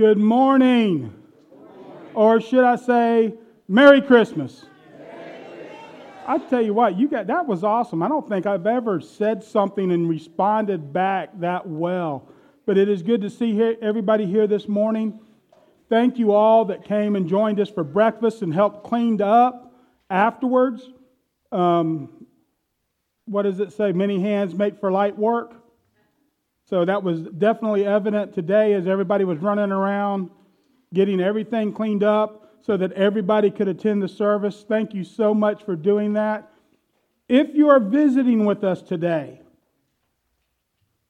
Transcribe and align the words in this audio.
Good 0.00 0.16
morning. 0.16 1.12
Or 2.14 2.40
should 2.40 2.64
I 2.64 2.76
say, 2.76 3.34
Merry 3.68 4.00
Christmas? 4.00 4.64
I 6.26 6.38
tell 6.38 6.62
you 6.62 6.72
what, 6.72 6.98
you 6.98 7.06
got 7.06 7.26
that 7.26 7.46
was 7.46 7.62
awesome. 7.62 8.02
I 8.02 8.08
don't 8.08 8.26
think 8.26 8.46
I've 8.46 8.66
ever 8.66 9.02
said 9.02 9.44
something 9.44 9.92
and 9.92 10.08
responded 10.08 10.94
back 10.94 11.38
that 11.40 11.68
well. 11.68 12.30
But 12.64 12.78
it 12.78 12.88
is 12.88 13.02
good 13.02 13.20
to 13.20 13.28
see 13.28 13.52
here, 13.52 13.76
everybody 13.82 14.24
here 14.24 14.46
this 14.46 14.66
morning. 14.68 15.20
Thank 15.90 16.18
you 16.18 16.32
all 16.32 16.64
that 16.64 16.82
came 16.82 17.14
and 17.14 17.28
joined 17.28 17.60
us 17.60 17.68
for 17.68 17.84
breakfast 17.84 18.40
and 18.40 18.54
helped 18.54 18.84
cleaned 18.84 19.20
up 19.20 19.74
afterwards. 20.08 20.88
Um, 21.52 22.24
what 23.26 23.42
does 23.42 23.60
it 23.60 23.74
say? 23.74 23.92
Many 23.92 24.18
hands 24.18 24.54
make 24.54 24.80
for 24.80 24.90
light 24.90 25.18
work. 25.18 25.59
So 26.70 26.84
that 26.84 27.02
was 27.02 27.22
definitely 27.22 27.84
evident 27.84 28.32
today 28.32 28.74
as 28.74 28.86
everybody 28.86 29.24
was 29.24 29.38
running 29.38 29.72
around 29.72 30.30
getting 30.92 31.20
everything 31.20 31.72
cleaned 31.72 32.02
up 32.02 32.58
so 32.62 32.76
that 32.76 32.92
everybody 32.92 33.50
could 33.50 33.68
attend 33.68 34.02
the 34.02 34.08
service. 34.08 34.64
Thank 34.68 34.94
you 34.94 35.04
so 35.04 35.34
much 35.34 35.64
for 35.64 35.76
doing 35.76 36.14
that. 36.14 36.50
If 37.28 37.54
you 37.54 37.68
are 37.68 37.80
visiting 37.80 38.44
with 38.44 38.64
us 38.64 38.82
today, 38.82 39.40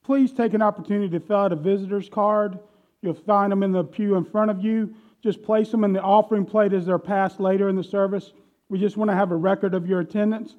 please 0.05 0.33
take 0.33 0.55
an 0.55 0.63
opportunity 0.63 1.09
to 1.11 1.21
fill 1.21 1.37
out 1.37 1.53
a 1.53 1.57
visitor's 1.57 2.09
card. 2.09 2.59
You'll 3.03 3.15
find 3.15 3.51
them 3.51 3.63
in 3.63 3.73
the 3.73 3.85
pew 3.85 4.17
in 4.17 4.25
front 4.25 4.51
of 4.51 4.63
you. 4.63 4.95
Just 5.23 5.43
place 5.43 5.71
them 5.71 5.85
in 5.85 5.93
the 5.93 6.03
offering 6.03 6.45
plate 6.45 6.73
as 6.73 6.87
they're 6.87 6.99
passed 6.99 7.41
later 7.41 7.69
in 7.69 7.77
the 7.77 7.85
service. 7.85 8.33
We 8.69 8.79
just 8.79 8.97
want 8.97 9.11
to 9.11 9.17
have 9.17 9.31
a 9.31 9.37
record 9.37 9.75
of 9.75 9.87
your 9.87 10.01
attendance. 10.01 10.57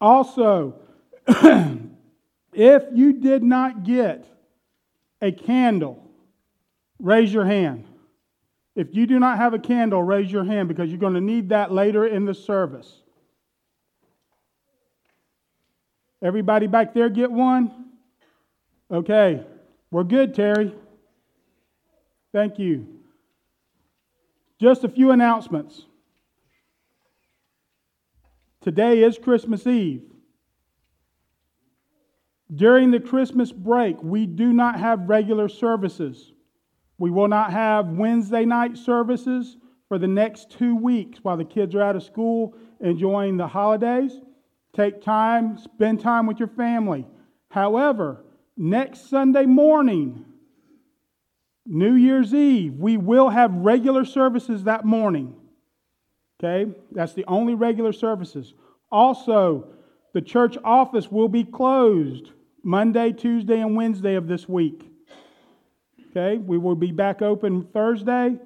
Also, 0.00 0.74
if 2.52 2.82
you 2.92 3.12
did 3.12 3.42
not 3.42 3.84
get 3.84 4.31
a 5.22 5.30
candle, 5.30 6.10
raise 6.98 7.32
your 7.32 7.46
hand. 7.46 7.86
If 8.74 8.88
you 8.92 9.06
do 9.06 9.18
not 9.20 9.38
have 9.38 9.54
a 9.54 9.58
candle, 9.58 10.02
raise 10.02 10.30
your 10.30 10.44
hand 10.44 10.68
because 10.68 10.90
you're 10.90 10.98
going 10.98 11.14
to 11.14 11.20
need 11.20 11.50
that 11.50 11.72
later 11.72 12.04
in 12.04 12.24
the 12.24 12.34
service. 12.34 13.02
Everybody 16.22 16.66
back 16.66 16.92
there 16.92 17.08
get 17.08 17.30
one? 17.30 17.86
Okay, 18.90 19.44
we're 19.90 20.04
good, 20.04 20.34
Terry. 20.34 20.74
Thank 22.32 22.58
you. 22.58 22.86
Just 24.60 24.84
a 24.84 24.88
few 24.88 25.10
announcements. 25.10 25.86
Today 28.60 29.02
is 29.02 29.18
Christmas 29.18 29.66
Eve. 29.66 30.11
During 32.54 32.90
the 32.90 33.00
Christmas 33.00 33.50
break, 33.50 34.02
we 34.02 34.26
do 34.26 34.52
not 34.52 34.78
have 34.78 35.08
regular 35.08 35.48
services. 35.48 36.32
We 36.98 37.10
will 37.10 37.28
not 37.28 37.50
have 37.52 37.88
Wednesday 37.88 38.44
night 38.44 38.76
services 38.76 39.56
for 39.88 39.98
the 39.98 40.08
next 40.08 40.50
two 40.50 40.76
weeks 40.76 41.20
while 41.22 41.36
the 41.36 41.44
kids 41.44 41.74
are 41.74 41.82
out 41.82 41.96
of 41.96 42.02
school 42.02 42.54
enjoying 42.80 43.36
the 43.36 43.46
holidays. 43.46 44.20
Take 44.74 45.02
time, 45.02 45.56
spend 45.56 46.00
time 46.00 46.26
with 46.26 46.38
your 46.38 46.48
family. 46.48 47.06
However, 47.50 48.24
next 48.56 49.08
Sunday 49.08 49.46
morning, 49.46 50.24
New 51.64 51.94
Year's 51.94 52.34
Eve, 52.34 52.74
we 52.74 52.96
will 52.96 53.30
have 53.30 53.54
regular 53.54 54.04
services 54.04 54.64
that 54.64 54.84
morning. 54.84 55.34
Okay? 56.42 56.70
That's 56.90 57.14
the 57.14 57.24
only 57.26 57.54
regular 57.54 57.92
services. 57.92 58.52
Also, 58.90 59.68
the 60.12 60.20
church 60.20 60.58
office 60.64 61.10
will 61.10 61.28
be 61.28 61.44
closed 61.44 62.32
Monday, 62.62 63.12
Tuesday, 63.12 63.60
and 63.60 63.76
Wednesday 63.76 64.14
of 64.14 64.28
this 64.28 64.48
week. 64.48 64.88
Okay, 66.10 66.38
we 66.38 66.58
will 66.58 66.74
be 66.74 66.92
back 66.92 67.22
open 67.22 67.64
Thursday, 67.72 68.38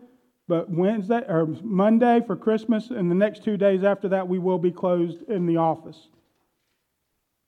but 0.47 0.71
Wednesday 0.71 1.23
or 1.29 1.47
Monday 1.63 2.23
for 2.27 2.37
Christmas, 2.37 2.91
and 2.91 3.11
the 3.11 3.15
next 3.15 3.43
two 3.43 3.57
days 3.57 3.83
after 3.83 4.09
that, 4.09 4.29
we 4.29 4.39
will 4.39 4.59
be 4.59 4.71
closed 4.71 5.23
in 5.29 5.47
the 5.47 5.57
office. 5.57 6.09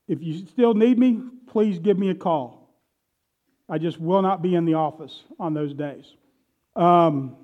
If 0.08 0.22
you 0.22 0.46
still 0.46 0.74
need 0.74 0.98
me, 0.98 1.20
please 1.46 1.78
give 1.78 1.98
me 1.98 2.10
a 2.10 2.14
call. 2.14 2.68
I 3.68 3.78
just 3.78 4.00
will 4.00 4.22
not 4.22 4.42
be 4.42 4.54
in 4.54 4.64
the 4.64 4.74
office 4.74 5.22
on 5.38 5.54
those 5.54 5.74
days. 5.74 6.06
Um, 6.74 7.36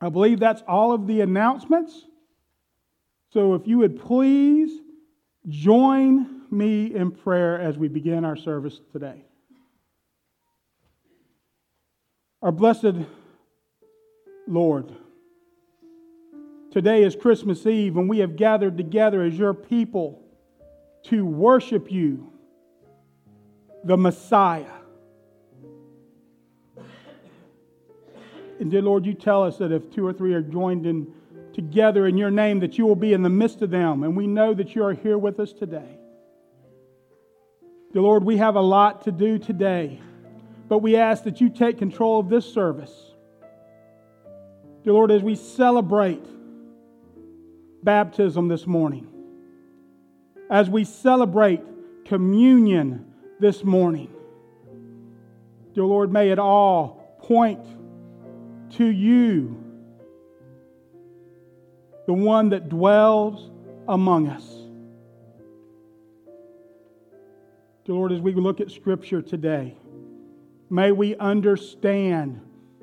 I 0.00 0.08
believe 0.08 0.40
that's 0.40 0.62
all 0.66 0.92
of 0.92 1.06
the 1.06 1.20
announcements. 1.20 2.04
So 3.32 3.54
if 3.54 3.66
you 3.66 3.78
would 3.78 4.00
please 4.00 4.80
join 5.48 6.35
me 6.52 6.94
in 6.94 7.10
prayer 7.10 7.60
as 7.60 7.76
we 7.78 7.88
begin 7.88 8.24
our 8.24 8.36
service 8.36 8.80
today. 8.92 9.24
Our 12.42 12.52
blessed 12.52 12.94
Lord, 14.46 14.92
today 16.70 17.02
is 17.02 17.16
Christmas 17.16 17.66
Eve, 17.66 17.96
and 17.96 18.08
we 18.08 18.18
have 18.18 18.36
gathered 18.36 18.76
together 18.76 19.22
as 19.22 19.36
your 19.36 19.54
people 19.54 20.22
to 21.04 21.24
worship 21.24 21.90
you, 21.90 22.32
the 23.84 23.96
Messiah. 23.96 24.66
And 28.58 28.70
dear 28.70 28.82
Lord, 28.82 29.04
you 29.04 29.14
tell 29.14 29.42
us 29.42 29.58
that 29.58 29.72
if 29.72 29.90
two 29.90 30.06
or 30.06 30.12
three 30.12 30.34
are 30.34 30.42
joined 30.42 30.86
in 30.86 31.12
together 31.56 32.06
in 32.06 32.18
your 32.18 32.30
name, 32.30 32.60
that 32.60 32.76
you 32.76 32.84
will 32.84 32.94
be 32.94 33.14
in 33.14 33.22
the 33.22 33.30
midst 33.30 33.62
of 33.62 33.70
them. 33.70 34.02
And 34.02 34.14
we 34.14 34.26
know 34.26 34.52
that 34.52 34.74
you 34.74 34.84
are 34.84 34.92
here 34.92 35.16
with 35.16 35.40
us 35.40 35.54
today. 35.54 35.95
Dear 37.96 38.02
Lord, 38.02 38.24
we 38.24 38.36
have 38.36 38.56
a 38.56 38.60
lot 38.60 39.04
to 39.04 39.10
do 39.10 39.38
today, 39.38 39.98
but 40.68 40.80
we 40.80 40.96
ask 40.96 41.24
that 41.24 41.40
you 41.40 41.48
take 41.48 41.78
control 41.78 42.20
of 42.20 42.28
this 42.28 42.44
service. 42.44 42.92
Dear 44.84 44.92
Lord, 44.92 45.10
as 45.10 45.22
we 45.22 45.34
celebrate 45.34 46.22
baptism 47.82 48.48
this 48.48 48.66
morning, 48.66 49.08
as 50.50 50.68
we 50.68 50.84
celebrate 50.84 51.62
communion 52.04 53.14
this 53.40 53.64
morning, 53.64 54.10
dear 55.72 55.84
Lord, 55.84 56.12
may 56.12 56.28
it 56.28 56.38
all 56.38 57.16
point 57.22 57.64
to 58.72 58.84
you, 58.84 59.56
the 62.06 62.12
one 62.12 62.50
that 62.50 62.68
dwells 62.68 63.50
among 63.88 64.28
us. 64.28 64.65
Dear 67.86 67.94
Lord, 67.94 68.10
as 68.10 68.20
we 68.20 68.34
look 68.34 68.60
at 68.60 68.72
Scripture 68.72 69.22
today, 69.22 69.76
may 70.68 70.90
we 70.90 71.14
understand 71.14 72.40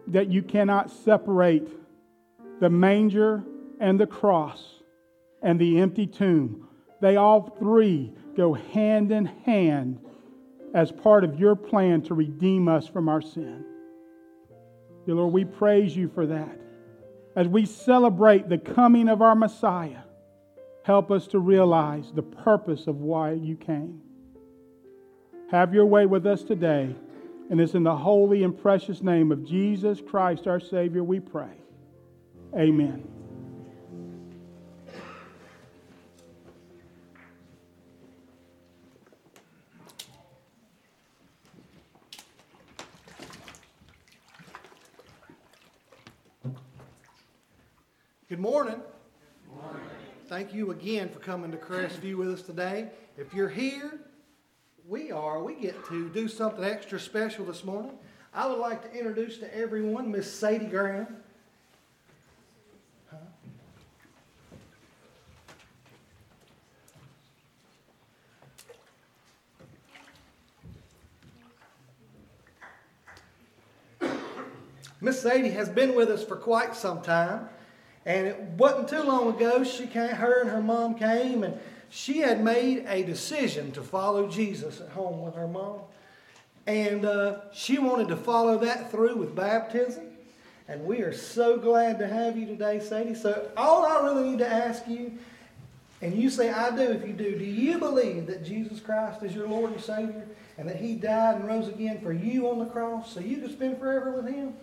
that 0.08 0.30
you 0.30 0.42
cannot 0.42 0.92
separate 0.92 1.68
the 2.62 2.70
manger 2.70 3.44
and 3.82 4.00
the 4.00 4.08
cross 4.08 4.82
and 5.42 5.60
the 5.60 5.82
empty 5.82 6.08
tomb. 6.08 6.70
They 7.02 7.18
all 7.18 7.42
three 7.60 8.14
go 8.38 8.54
hand 8.54 9.12
in 9.12 9.26
hand 9.26 10.00
as 10.74 10.90
part 10.90 11.26
of 11.26 11.38
your 11.38 11.58
plan 11.58 12.02
to 12.04 12.14
redeem 12.14 12.70
us 12.70 12.88
from 12.88 13.10
our 13.10 13.22
sin. 13.22 13.66
Dear 15.06 15.16
Lord, 15.16 15.34
we 15.34 15.44
praise 15.44 15.98
you 15.98 16.08
for 16.08 16.26
that. 16.28 16.58
As 17.36 17.50
we 17.50 17.66
celebrate 17.66 18.48
the 18.48 18.58
coming 18.58 19.10
of 19.10 19.22
our 19.22 19.36
Messiah, 19.36 20.04
help 20.86 21.12
us 21.12 21.28
to 21.28 21.40
realize 21.40 22.14
the 22.14 22.24
purpose 22.24 22.88
of 22.88 23.02
why 23.02 23.34
you 23.34 23.58
came. 23.58 24.03
Have 25.52 25.74
your 25.74 25.86
way 25.86 26.06
with 26.06 26.26
us 26.26 26.44
today. 26.44 26.96
And 27.50 27.62
it's 27.62 27.74
in 27.74 27.84
the 27.84 27.96
holy 27.96 28.44
and 28.44 28.58
precious 28.58 29.02
name 29.02 29.32
of 29.32 29.46
Jesus 29.46 30.02
Christ, 30.02 30.48
our 30.48 30.60
Savior, 30.60 31.04
we 31.04 31.20
pray. 31.20 31.52
Amen. 32.56 33.08
Good 48.30 48.40
morning. 48.40 48.82
Good 49.46 49.62
morning. 49.62 49.82
Thank 50.26 50.56
you 50.56 50.72
again 50.72 51.10
for 51.10 51.20
coming 51.20 51.52
to 51.52 51.58
Crestview 51.58 52.16
with 52.16 52.30
us 52.30 52.42
today. 52.42 52.90
If 53.16 53.32
you're 53.32 53.48
here 53.48 54.00
we 54.88 55.12
are, 55.12 55.42
we 55.42 55.56
get 55.56 55.86
to 55.88 56.10
do 56.10 56.28
something 56.28 56.64
extra 56.64 57.00
special 57.00 57.46
this 57.46 57.64
morning. 57.64 57.92
I 58.34 58.48
would 58.48 58.60
like 58.60 58.92
to 58.92 58.98
introduce 58.98 59.38
to 59.38 59.56
everyone 59.56 60.12
Miss 60.12 60.32
Sadie 60.32 60.66
Graham. 60.66 61.08
Miss 75.00 75.22
Sadie 75.22 75.50
has 75.50 75.68
been 75.68 75.96
with 75.96 76.10
us 76.10 76.24
for 76.24 76.38
quite 76.38 76.78
some 76.78 77.02
time, 77.02 77.50
and 78.06 78.26
it 78.26 78.40
wasn't 78.58 78.88
too 78.88 79.04
long 79.04 79.36
ago 79.36 79.64
she 79.66 79.86
came, 79.86 80.10
her 80.10 80.42
and 80.42 80.50
her 80.50 80.62
mom 80.62 80.96
came 80.96 81.44
and 81.44 81.60
she 81.94 82.18
had 82.18 82.44
made 82.44 82.86
a 82.88 83.04
decision 83.04 83.72
to 83.74 83.84
follow 83.84 84.28
Jesus 84.28 84.82
at 84.82 84.90
home 84.90 85.22
with 85.22 85.36
her 85.36 85.48
mom. 85.48 85.82
And 86.66 87.06
uh, 87.06 87.42
she 87.54 87.78
wanted 87.78 88.08
to 88.08 88.16
follow 88.16 88.58
that 88.58 88.90
through 88.90 89.18
with 89.18 89.36
baptism. 89.36 90.06
And 90.68 90.84
we 90.86 91.02
are 91.02 91.14
so 91.14 91.56
glad 91.56 92.00
to 92.00 92.08
have 92.08 92.36
you 92.36 92.48
today, 92.48 92.80
Sadie. 92.80 93.14
So, 93.14 93.52
all 93.56 93.86
I 93.86 94.02
really 94.08 94.32
need 94.32 94.40
to 94.40 94.48
ask 94.48 94.88
you, 94.88 95.14
and 96.02 96.16
you 96.16 96.32
say, 96.32 96.50
I 96.50 96.76
do 96.76 96.82
if 96.82 97.06
you 97.06 97.14
do, 97.14 97.38
do 97.38 97.46
you 97.46 97.78
believe 97.78 98.26
that 98.26 98.44
Jesus 98.44 98.80
Christ 98.80 99.22
is 99.22 99.36
your 99.36 99.48
Lord 99.48 99.74
and 99.74 99.80
Savior 99.80 100.26
and 100.58 100.68
that 100.68 100.78
He 100.78 100.96
died 100.96 101.36
and 101.36 101.48
rose 101.48 101.68
again 101.68 102.02
for 102.02 102.12
you 102.12 102.50
on 102.50 102.58
the 102.58 102.66
cross 102.66 103.14
so 103.14 103.20
you 103.20 103.38
could 103.38 103.52
spend 103.52 103.78
forever 103.78 104.14
with 104.14 104.28
Him? 104.34 104.56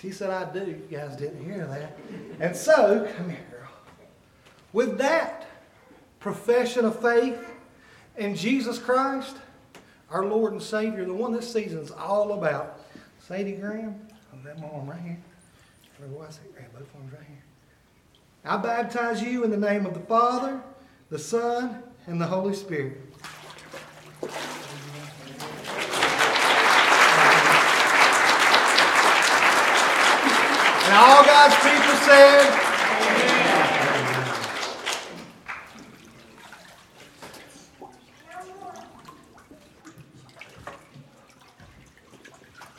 She 0.00 0.12
said, 0.12 0.30
I 0.30 0.52
do. 0.52 0.66
You 0.66 0.98
guys 0.98 1.16
didn't 1.16 1.44
hear 1.44 1.66
that. 1.66 1.98
And 2.38 2.54
so, 2.54 3.10
come 3.16 3.30
here, 3.30 3.44
girl. 3.50 3.68
With 4.72 4.98
that 4.98 5.39
profession 6.20 6.84
of 6.84 7.00
faith 7.00 7.52
in 8.16 8.36
Jesus 8.36 8.78
Christ, 8.78 9.36
our 10.10 10.24
Lord 10.24 10.52
and 10.52 10.62
Savior, 10.62 11.04
the 11.04 11.14
one 11.14 11.32
this 11.32 11.52
season's 11.52 11.90
all 11.90 12.32
about. 12.32 12.80
Sadie 13.26 13.52
Graham, 13.52 14.00
hold 14.30 14.44
that 14.44 14.62
arm 14.62 14.88
right 14.88 15.00
here. 15.00 15.18
Where 15.98 16.08
was? 16.08 16.40
Grab 16.54 16.72
both 16.72 16.94
arms 16.94 17.12
right 17.12 17.22
here. 17.26 17.42
I 18.44 18.56
baptize 18.56 19.22
you 19.22 19.44
in 19.44 19.50
the 19.50 19.56
name 19.56 19.84
of 19.84 19.94
the 19.94 20.00
Father, 20.00 20.62
the 21.10 21.18
Son, 21.18 21.82
and 22.06 22.20
the 22.20 22.26
Holy 22.26 22.54
Spirit. 22.54 22.98
And 30.90 30.98
all 30.98 31.24
God's 31.24 31.54
people 31.56 31.94
said, 32.04 32.70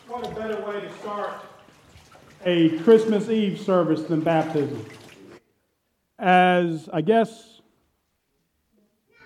What 0.07 0.27
a 0.27 0.35
better 0.35 0.61
way 0.65 0.81
to 0.81 0.91
start 0.97 1.45
a 2.45 2.77
Christmas 2.79 3.29
Eve 3.29 3.59
service 3.59 4.03
than 4.03 4.21
baptism? 4.21 4.85
As 6.17 6.89
I 6.91 7.01
guess, 7.01 7.61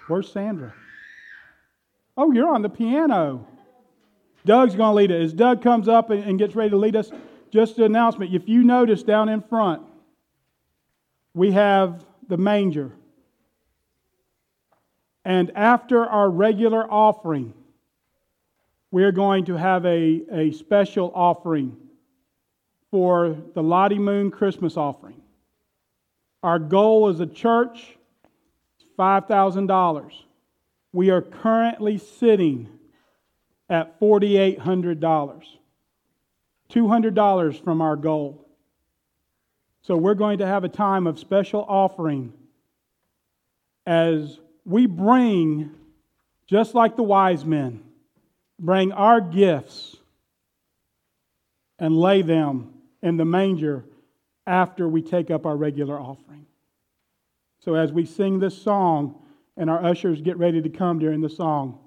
where's 0.08 0.32
Sandra? 0.32 0.74
Oh, 2.18 2.32
you're 2.32 2.54
on 2.54 2.62
the 2.62 2.70
piano. 2.70 3.48
Doug's 4.46 4.76
going 4.76 4.92
to 4.92 4.96
lead 4.96 5.12
it. 5.12 5.22
As 5.22 5.34
Doug 5.34 5.62
comes 5.62 5.88
up 5.88 6.10
and, 6.10 6.40
gets 6.40 6.56
ready 6.56 6.70
to 6.70 6.78
lead 6.78 6.96
us, 6.96 7.12
just 7.52 7.78
an 7.78 7.84
announcement. 7.84 8.34
If 8.34 8.48
you 8.48 8.64
notice 8.64 9.04
down 9.04 9.28
in 9.28 9.42
front, 9.42 9.82
we 11.34 11.52
have 11.52 12.06
the 12.28 12.38
manger. 12.38 12.92
And 15.26 15.52
after 15.56 16.06
our 16.06 16.30
regular 16.30 16.90
offering, 16.90 17.54
we're 18.92 19.12
going 19.12 19.46
to 19.46 19.56
have 19.56 19.86
a, 19.86 20.22
a 20.32 20.52
special 20.52 21.12
offering 21.14 21.76
for 22.96 23.36
the 23.54 23.62
Lottie 23.62 24.00
Moon 24.00 24.32
Christmas 24.32 24.78
offering. 24.78 25.22
Our 26.42 26.58
goal 26.58 27.10
as 27.10 27.20
a 27.20 27.26
church 27.28 27.98
is 28.80 28.88
$5,000. 28.98 30.12
We 30.94 31.10
are 31.10 31.22
currently 31.22 31.98
sitting 31.98 32.70
at 33.70 34.00
$4,800. 34.00 35.44
$200 36.70 37.64
from 37.66 37.82
our 37.82 37.98
goal. 37.98 38.48
So 39.82 39.98
we're 39.98 40.14
going 40.14 40.38
to 40.38 40.48
have 40.48 40.64
a 40.64 40.70
time 40.70 41.06
of 41.06 41.20
special 41.20 41.66
offering 41.68 42.32
as 43.86 44.40
we 44.64 44.86
bring, 44.86 45.72
just 46.48 46.74
like 46.74 46.96
the 46.96 47.04
wise 47.04 47.44
men, 47.44 47.84
bring 48.58 48.94
our 48.94 49.20
gifts 49.20 49.98
and 51.78 51.94
lay 52.00 52.22
them 52.22 52.72
in 53.06 53.18
the 53.18 53.24
manger 53.24 53.86
after 54.48 54.90
we 54.90 55.00
take 55.00 55.30
up 55.30 55.46
our 55.46 55.56
regular 55.56 56.00
offering. 56.00 56.48
So 57.60 57.76
as 57.76 57.94
we 57.94 58.04
sing 58.04 58.40
this 58.40 58.60
song 58.60 59.22
and 59.56 59.70
our 59.70 59.84
ushers 59.86 60.22
get 60.22 60.38
ready 60.38 60.60
to 60.62 60.70
come 60.70 60.98
during 60.98 61.22
the 61.22 61.30
song, 61.30 61.80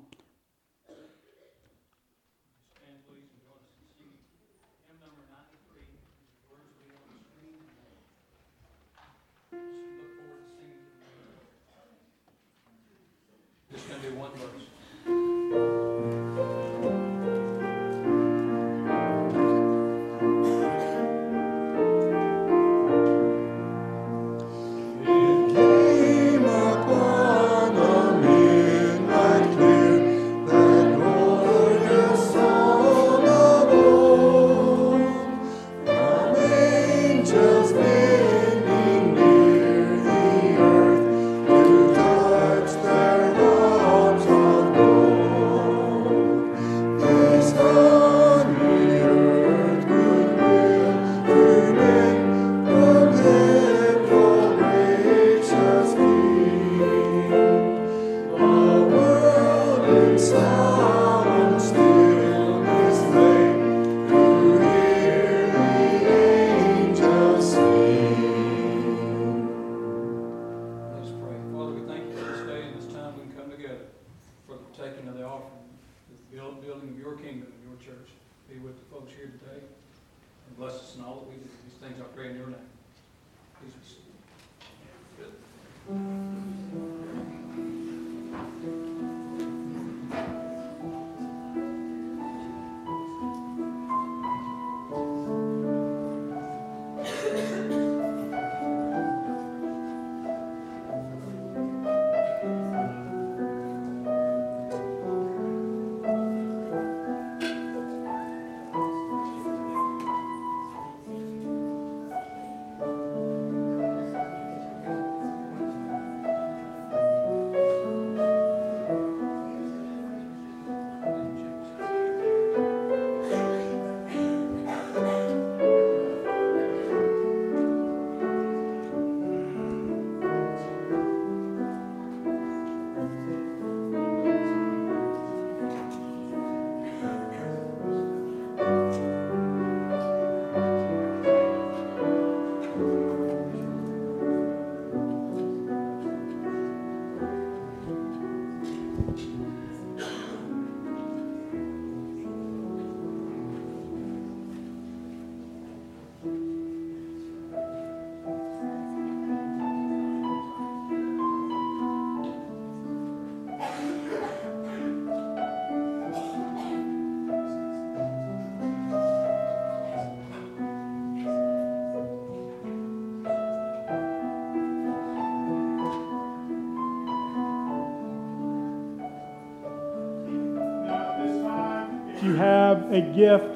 a 182.99 183.15
gift 183.15 183.55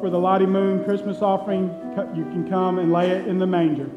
for 0.00 0.10
the 0.10 0.18
Lottie 0.18 0.44
Moon 0.44 0.84
Christmas 0.84 1.22
offering, 1.22 1.68
you 2.14 2.24
can 2.24 2.48
come 2.48 2.78
and 2.78 2.92
lay 2.92 3.10
it 3.10 3.26
in 3.26 3.38
the 3.38 3.46
manger. 3.46 3.90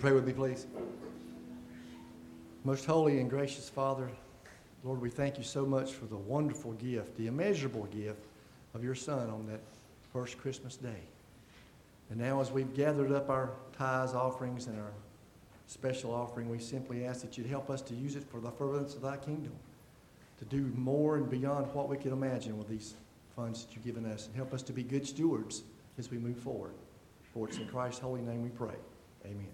You 0.00 0.08
pray 0.08 0.12
with 0.12 0.26
me, 0.26 0.32
please? 0.32 0.66
Most 2.64 2.86
holy 2.86 3.20
and 3.20 3.28
gracious 3.28 3.68
Father, 3.68 4.08
Lord, 4.82 4.98
we 4.98 5.10
thank 5.10 5.36
you 5.36 5.44
so 5.44 5.66
much 5.66 5.92
for 5.92 6.06
the 6.06 6.16
wonderful 6.16 6.72
gift, 6.72 7.18
the 7.18 7.26
immeasurable 7.26 7.84
gift 7.84 8.24
of 8.72 8.82
your 8.82 8.94
Son 8.94 9.28
on 9.28 9.46
that 9.48 9.60
first 10.10 10.38
Christmas 10.38 10.76
day. 10.76 11.02
And 12.08 12.18
now, 12.18 12.40
as 12.40 12.50
we've 12.50 12.72
gathered 12.72 13.12
up 13.12 13.28
our 13.28 13.50
tithes, 13.76 14.14
offerings, 14.14 14.68
and 14.68 14.80
our 14.80 14.92
special 15.66 16.14
offering, 16.14 16.48
we 16.48 16.60
simply 16.60 17.04
ask 17.04 17.20
that 17.20 17.36
you'd 17.36 17.46
help 17.46 17.68
us 17.68 17.82
to 17.82 17.94
use 17.94 18.16
it 18.16 18.24
for 18.24 18.40
the 18.40 18.50
furtherance 18.50 18.94
of 18.94 19.02
thy 19.02 19.18
kingdom, 19.18 19.52
to 20.38 20.46
do 20.46 20.72
more 20.76 21.16
and 21.16 21.28
beyond 21.28 21.66
what 21.74 21.90
we 21.90 21.98
can 21.98 22.12
imagine 22.12 22.56
with 22.56 22.70
these 22.70 22.94
funds 23.36 23.66
that 23.66 23.74
you've 23.74 23.84
given 23.84 24.06
us, 24.06 24.28
and 24.28 24.34
help 24.34 24.54
us 24.54 24.62
to 24.62 24.72
be 24.72 24.82
good 24.82 25.06
stewards 25.06 25.62
as 25.98 26.10
we 26.10 26.16
move 26.16 26.38
forward. 26.38 26.72
For 27.34 27.46
it's 27.46 27.58
in 27.58 27.68
Christ's 27.68 28.00
holy 28.00 28.22
name 28.22 28.42
we 28.42 28.48
pray. 28.48 28.76
Amen. 29.26 29.50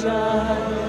Salvation. 0.00 0.79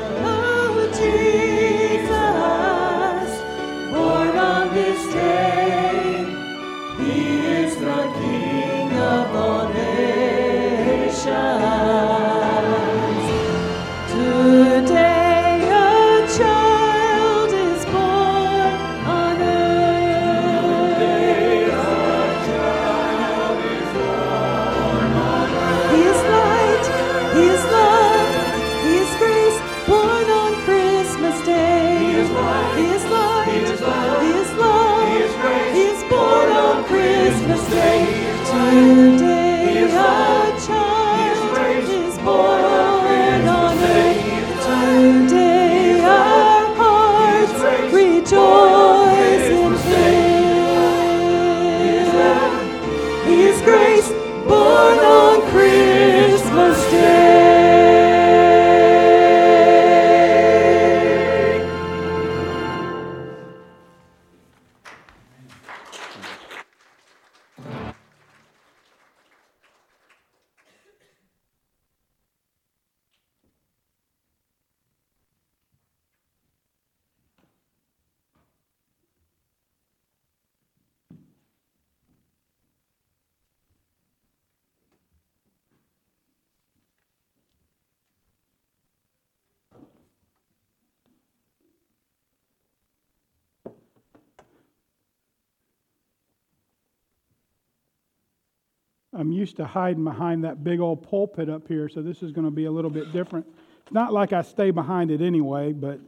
I'm 99.13 99.31
used 99.31 99.57
to 99.57 99.65
hiding 99.65 100.05
behind 100.05 100.45
that 100.45 100.63
big 100.63 100.79
old 100.79 101.03
pulpit 101.03 101.49
up 101.49 101.67
here, 101.67 101.89
so 101.89 102.01
this 102.01 102.23
is 102.23 102.31
going 102.31 102.45
to 102.45 102.51
be 102.51 102.65
a 102.65 102.71
little 102.71 102.91
bit 102.91 103.11
different. 103.11 103.45
It's 103.83 103.91
not 103.91 104.13
like 104.13 104.31
I 104.31 104.41
stay 104.41 104.71
behind 104.71 105.11
it 105.11 105.21
anyway, 105.21 105.73
but. 105.73 105.99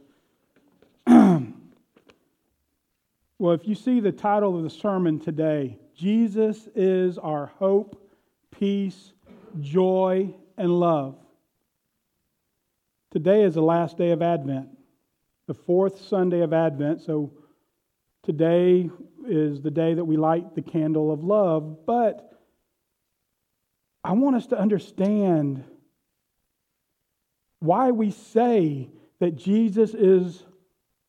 well, 3.38 3.52
if 3.52 3.68
you 3.68 3.74
see 3.74 4.00
the 4.00 4.12
title 4.12 4.56
of 4.56 4.62
the 4.62 4.70
sermon 4.70 5.20
today, 5.20 5.76
Jesus 5.94 6.66
is 6.74 7.18
our 7.18 7.52
hope, 7.58 8.00
peace, 8.50 9.12
joy, 9.60 10.34
and 10.56 10.80
love. 10.80 11.16
Today 13.10 13.42
is 13.42 13.54
the 13.54 13.62
last 13.62 13.98
day 13.98 14.12
of 14.12 14.22
Advent, 14.22 14.68
the 15.46 15.54
fourth 15.54 16.00
Sunday 16.00 16.40
of 16.40 16.54
Advent, 16.54 17.02
so 17.02 17.32
today 18.22 18.88
is 19.28 19.60
the 19.60 19.70
day 19.70 19.94
that 19.94 20.04
we 20.04 20.16
light 20.16 20.54
the 20.54 20.62
candle 20.62 21.12
of 21.12 21.22
love, 21.22 21.84
but 21.86 22.33
I 24.04 24.12
want 24.12 24.36
us 24.36 24.46
to 24.48 24.58
understand 24.58 25.64
why 27.60 27.90
we 27.90 28.10
say 28.10 28.90
that 29.20 29.36
Jesus 29.36 29.94
is 29.94 30.44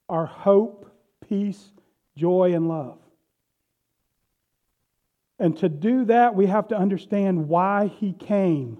our 0.08 0.26
hope, 0.26 0.90
peace, 1.28 1.72
joy, 2.16 2.54
and 2.54 2.70
love. 2.70 2.98
And 5.38 5.58
to 5.58 5.68
do 5.68 6.06
that, 6.06 6.36
we 6.36 6.46
have 6.46 6.70
to 6.70 6.78
understand 6.78 7.50
why 7.50 7.88
he 7.88 8.14
came. 8.14 8.78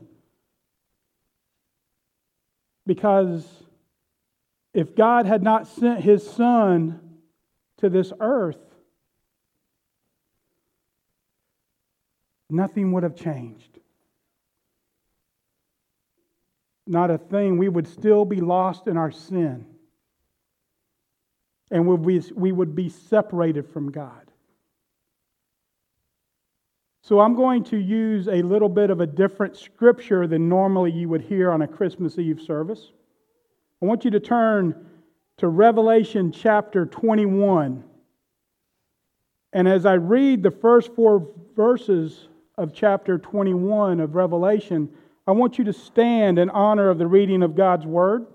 Because 2.88 3.46
if 4.74 4.96
God 4.96 5.26
had 5.26 5.44
not 5.44 5.68
sent 5.68 6.00
his 6.02 6.26
son 6.26 7.02
to 7.78 7.90
this 7.90 8.14
earth, 8.22 8.56
nothing 12.50 12.94
would 12.94 13.04
have 13.04 13.18
changed. 13.18 13.75
Not 16.88 17.12
a 17.12 17.18
thing. 17.18 17.58
We 17.58 17.70
would 17.70 17.88
still 17.88 18.26
be 18.26 18.42
lost 18.42 18.88
in 18.88 18.98
our 18.98 19.12
sin. 19.12 19.66
And 21.72 21.88
we 21.88 22.52
would 22.52 22.76
be 22.76 22.90
separated 22.90 23.68
from 23.68 23.92
God. 23.92 24.32
So 27.02 27.20
I'm 27.20 27.36
going 27.36 27.64
to 27.66 27.78
use 27.78 28.28
a 28.28 28.42
little 28.42 28.70
bit 28.70 28.90
of 28.90 29.00
a 29.00 29.06
different 29.06 29.56
scripture 29.56 30.26
than 30.26 30.50
normally 30.50 30.92
you 30.92 31.08
would 31.10 31.22
hear 31.22 31.52
on 31.52 31.62
a 31.62 31.68
Christmas 31.68 32.18
Eve 32.18 32.42
service. 32.42 32.92
I 33.82 33.86
want 33.86 34.06
you 34.06 34.12
to 34.12 34.20
turn 34.20 34.88
to 35.38 35.48
Revelation 35.48 36.32
chapter 36.32 36.86
21. 36.86 37.84
And 39.54 39.68
as 39.68 39.86
I 39.86 39.94
read 39.94 40.42
the 40.42 40.52
first 40.52 40.96
four 40.96 41.28
verses 41.56 42.28
of 42.58 42.74
chapter 42.74 43.18
21 43.18 44.00
of 44.00 44.16
Revelation, 44.16 44.90
I 45.28 45.32
want 45.32 45.58
you 45.58 45.64
to 45.66 45.74
stand 45.74 46.38
in 46.38 46.50
honor 46.50 46.90
of 46.90 47.00
the 47.00 47.08
reading 47.08 47.42
of 47.42 47.56
God's 47.56 47.86
Word. 47.86 48.28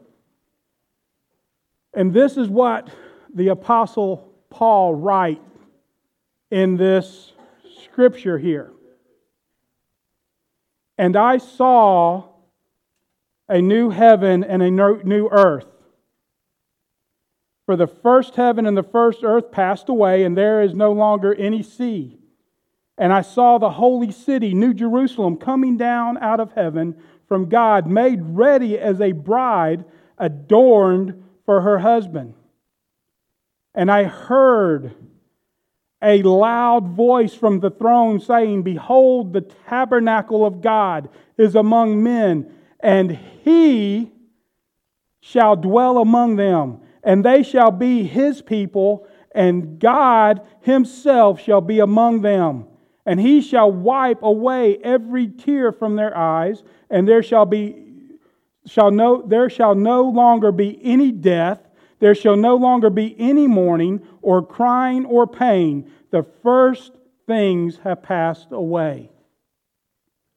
And 1.95 2.13
this 2.13 2.37
is 2.37 2.49
what 2.49 2.91
the 3.33 3.49
Apostle 3.49 4.33
Paul 4.51 4.95
writes 4.95 5.41
in 6.51 6.77
this 6.77 7.33
scripture 7.85 8.39
here. 8.39 8.73
And 10.99 11.17
I 11.17 11.39
saw 11.39 12.25
a 13.49 13.61
new 13.61 13.91
heaven 13.91 14.45
and 14.45 14.63
a 14.63 14.71
new 14.71 15.29
earth. 15.31 15.67
For 17.67 17.77
the 17.77 17.87
first 17.87 18.35
heaven 18.35 18.67
and 18.67 18.77
the 18.77 18.83
first 18.83 19.21
earth 19.23 19.53
passed 19.53 19.89
away, 19.89 20.25
and 20.25 20.37
there 20.37 20.63
is 20.63 20.75
no 20.75 20.93
longer 20.93 21.35
any 21.35 21.63
sea. 21.63 22.20
And 23.01 23.15
I 23.15 23.23
saw 23.23 23.57
the 23.57 23.71
holy 23.71 24.13
city, 24.13 24.53
New 24.53 24.75
Jerusalem, 24.75 25.39
coming 25.39 25.79
down 25.79 26.19
out 26.19 26.39
of 26.39 26.53
heaven 26.53 26.95
from 27.27 27.49
God, 27.49 27.87
made 27.87 28.21
ready 28.23 28.79
as 28.79 29.01
a 29.01 29.13
bride 29.13 29.87
adorned 30.19 31.25
for 31.47 31.63
her 31.63 31.79
husband. 31.79 32.35
And 33.75 33.91
I 33.91 34.05
heard 34.05 34.95
a 36.03 36.23
loud 36.23 36.89
voice 36.89 37.33
from 37.33 37.61
the 37.61 37.71
throne 37.71 38.21
saying, 38.21 38.65
Behold, 38.65 39.33
the 39.33 39.41
tabernacle 39.41 40.45
of 40.45 40.61
God 40.61 41.09
is 41.39 41.55
among 41.55 42.03
men, 42.03 42.53
and 42.81 43.19
he 43.43 44.13
shall 45.21 45.57
dwell 45.57 45.97
among 45.97 46.37
them, 46.37 46.81
and 47.03 47.25
they 47.25 47.43
shall 47.43 47.71
be 47.71 48.05
his 48.05 48.43
people, 48.43 49.07
and 49.35 49.79
God 49.79 50.43
himself 50.61 51.41
shall 51.41 51.63
be 51.63 51.79
among 51.79 52.21
them 52.21 52.67
And 53.07 53.21
he 53.21 53.41
shall 53.41 53.71
wipe 53.71 54.23
away 54.23 54.79
every 54.79 55.29
tear 55.29 55.73
from 55.73 55.97
their 55.97 56.17
eyes, 56.17 56.63
and 56.91 57.09
there 57.09 57.23
shall 57.23 57.47
be 57.47 57.87
shall 58.67 58.91
no 58.91 59.23
there 59.23 59.49
shall 59.49 59.75
no 59.75 60.03
longer 60.03 60.53
be 60.53 60.79
any 60.83 61.11
death, 61.11 61.61
there 61.99 62.15
shall 62.15 62.37
no 62.37 62.57
longer 62.57 62.91
be 62.91 63.17
any 63.19 63.47
mourning 63.47 64.07
or 64.23 64.45
crying 64.45 65.07
or 65.07 65.27
pain. 65.27 65.91
The 66.11 66.25
first 66.43 66.93
things 67.27 67.79
have 67.85 68.03
passed 68.03 68.49
away. 68.51 69.11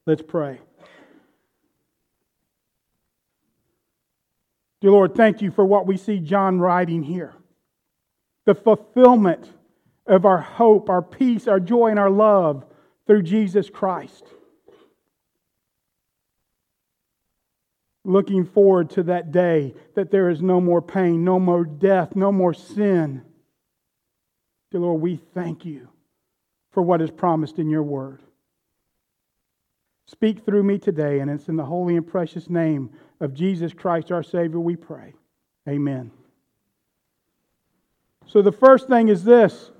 Let's 0.06 0.22
pray. 0.22 0.60
Dear 4.80 4.90
Lord, 4.90 5.14
thank 5.14 5.40
you 5.40 5.50
for 5.50 5.64
what 5.64 5.86
we 5.86 5.96
see 5.96 6.20
John 6.20 6.60
writing 6.60 7.02
here. 7.02 7.34
The 8.44 8.54
fulfillment 8.54 9.50
of 10.06 10.24
our 10.24 10.38
hope, 10.38 10.88
our 10.90 11.02
peace, 11.02 11.48
our 11.48 11.60
joy, 11.60 11.88
and 11.88 11.98
our 11.98 12.10
love 12.10 12.64
through 13.06 13.22
Jesus 13.22 13.70
Christ. 13.70 14.24
Looking 18.04 18.44
forward 18.44 18.90
to 18.90 19.02
that 19.04 19.32
day 19.32 19.74
that 19.94 20.10
there 20.10 20.28
is 20.28 20.42
no 20.42 20.60
more 20.60 20.82
pain, 20.82 21.24
no 21.24 21.38
more 21.38 21.64
death, 21.64 22.14
no 22.14 22.30
more 22.30 22.52
sin. 22.52 23.22
Dear 24.70 24.80
Lord, 24.80 25.00
we 25.00 25.16
thank 25.16 25.64
you 25.64 25.88
for 26.70 26.82
what 26.82 27.00
is 27.00 27.10
promised 27.10 27.58
in 27.58 27.70
your 27.70 27.82
word. 27.82 28.20
Speak 30.06 30.44
through 30.44 30.64
me 30.64 30.78
today, 30.78 31.20
and 31.20 31.30
it's 31.30 31.48
in 31.48 31.56
the 31.56 31.64
holy 31.64 31.96
and 31.96 32.06
precious 32.06 32.50
name 32.50 32.90
of 33.20 33.32
Jesus 33.32 33.72
Christ 33.72 34.12
our 34.12 34.22
Savior 34.22 34.60
we 34.60 34.76
pray. 34.76 35.14
Amen. 35.66 36.10
So 38.26 38.42
the 38.42 38.52
first 38.52 38.86
thing 38.88 39.08
is 39.08 39.24
this 39.24 39.70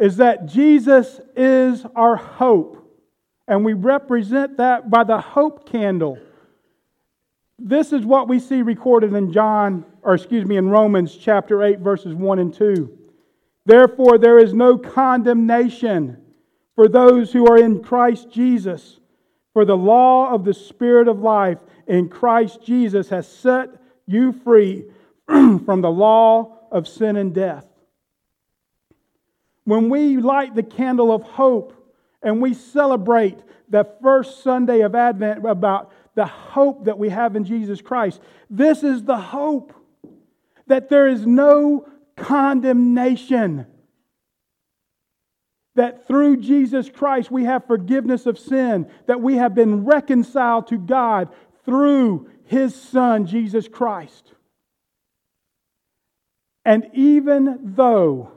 is 0.00 0.16
that 0.16 0.46
Jesus 0.46 1.20
is 1.36 1.84
our 1.94 2.16
hope. 2.16 2.78
And 3.46 3.64
we 3.64 3.74
represent 3.74 4.56
that 4.56 4.90
by 4.90 5.04
the 5.04 5.20
hope 5.20 5.70
candle. 5.70 6.18
This 7.58 7.92
is 7.92 8.06
what 8.06 8.26
we 8.26 8.40
see 8.40 8.62
recorded 8.62 9.12
in 9.12 9.32
John, 9.32 9.84
or 10.02 10.14
excuse 10.14 10.46
me, 10.46 10.56
in 10.56 10.70
Romans 10.70 11.14
chapter 11.14 11.62
8, 11.62 11.80
verses 11.80 12.14
1 12.14 12.38
and 12.38 12.54
2. 12.54 12.98
Therefore, 13.66 14.16
there 14.16 14.38
is 14.38 14.54
no 14.54 14.78
condemnation 14.78 16.16
for 16.74 16.88
those 16.88 17.30
who 17.30 17.46
are 17.46 17.58
in 17.58 17.82
Christ 17.82 18.30
Jesus. 18.30 18.98
For 19.52 19.64
the 19.64 19.76
law 19.76 20.32
of 20.32 20.44
the 20.44 20.54
Spirit 20.54 21.08
of 21.08 21.18
life 21.18 21.58
in 21.86 22.08
Christ 22.08 22.62
Jesus 22.62 23.10
has 23.10 23.28
set 23.28 23.68
you 24.06 24.32
free 24.32 24.84
from 25.26 25.80
the 25.82 25.90
law 25.90 26.56
of 26.70 26.88
sin 26.88 27.16
and 27.16 27.34
death. 27.34 27.66
When 29.64 29.88
we 29.90 30.16
light 30.16 30.54
the 30.54 30.62
candle 30.62 31.12
of 31.12 31.22
hope 31.22 31.74
and 32.22 32.40
we 32.40 32.54
celebrate 32.54 33.38
the 33.68 33.88
first 34.02 34.42
Sunday 34.42 34.80
of 34.80 34.94
Advent 34.94 35.46
about 35.46 35.92
the 36.14 36.26
hope 36.26 36.86
that 36.86 36.98
we 36.98 37.08
have 37.10 37.36
in 37.36 37.44
Jesus 37.44 37.80
Christ, 37.80 38.20
this 38.48 38.82
is 38.82 39.04
the 39.04 39.18
hope 39.18 39.72
that 40.66 40.88
there 40.88 41.06
is 41.06 41.26
no 41.26 41.86
condemnation. 42.16 43.66
That 45.76 46.06
through 46.06 46.38
Jesus 46.38 46.90
Christ 46.90 47.30
we 47.30 47.44
have 47.44 47.66
forgiveness 47.66 48.26
of 48.26 48.38
sin, 48.38 48.90
that 49.06 49.20
we 49.20 49.36
have 49.36 49.54
been 49.54 49.84
reconciled 49.84 50.66
to 50.68 50.78
God 50.78 51.28
through 51.64 52.28
His 52.44 52.74
Son, 52.74 53.26
Jesus 53.26 53.68
Christ. 53.68 54.32
And 56.64 56.88
even 56.92 57.58
though 57.62 58.32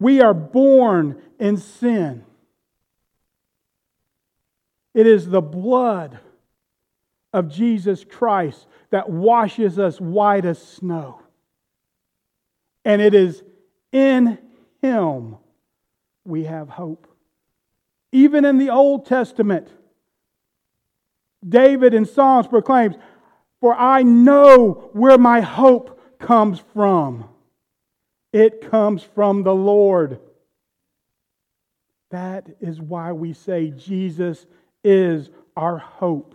we 0.00 0.20
are 0.20 0.34
born 0.34 1.20
in 1.38 1.56
sin, 1.56 2.24
it 4.94 5.06
is 5.06 5.28
the 5.28 5.40
blood 5.40 6.18
of 7.32 7.48
Jesus 7.48 8.04
Christ 8.04 8.66
that 8.90 9.08
washes 9.08 9.78
us 9.78 10.00
white 10.00 10.44
as 10.44 10.60
snow. 10.60 11.20
And 12.84 13.02
it 13.02 13.14
is 13.14 13.42
in 13.92 14.38
Him 14.80 15.36
we 16.24 16.44
have 16.44 16.68
hope. 16.68 17.06
Even 18.12 18.44
in 18.44 18.58
the 18.58 18.70
Old 18.70 19.06
Testament, 19.06 19.68
David 21.46 21.94
in 21.94 22.06
Psalms 22.06 22.46
proclaims, 22.46 22.96
For 23.60 23.74
I 23.74 24.02
know 24.02 24.90
where 24.92 25.18
my 25.18 25.40
hope 25.40 26.18
comes 26.18 26.60
from. 26.72 27.28
It 28.32 28.70
comes 28.70 29.02
from 29.02 29.42
the 29.42 29.54
Lord. 29.54 30.20
That 32.10 32.48
is 32.60 32.80
why 32.80 33.12
we 33.12 33.32
say 33.32 33.70
Jesus 33.70 34.46
is 34.84 35.30
our 35.56 35.78
hope. 35.78 36.34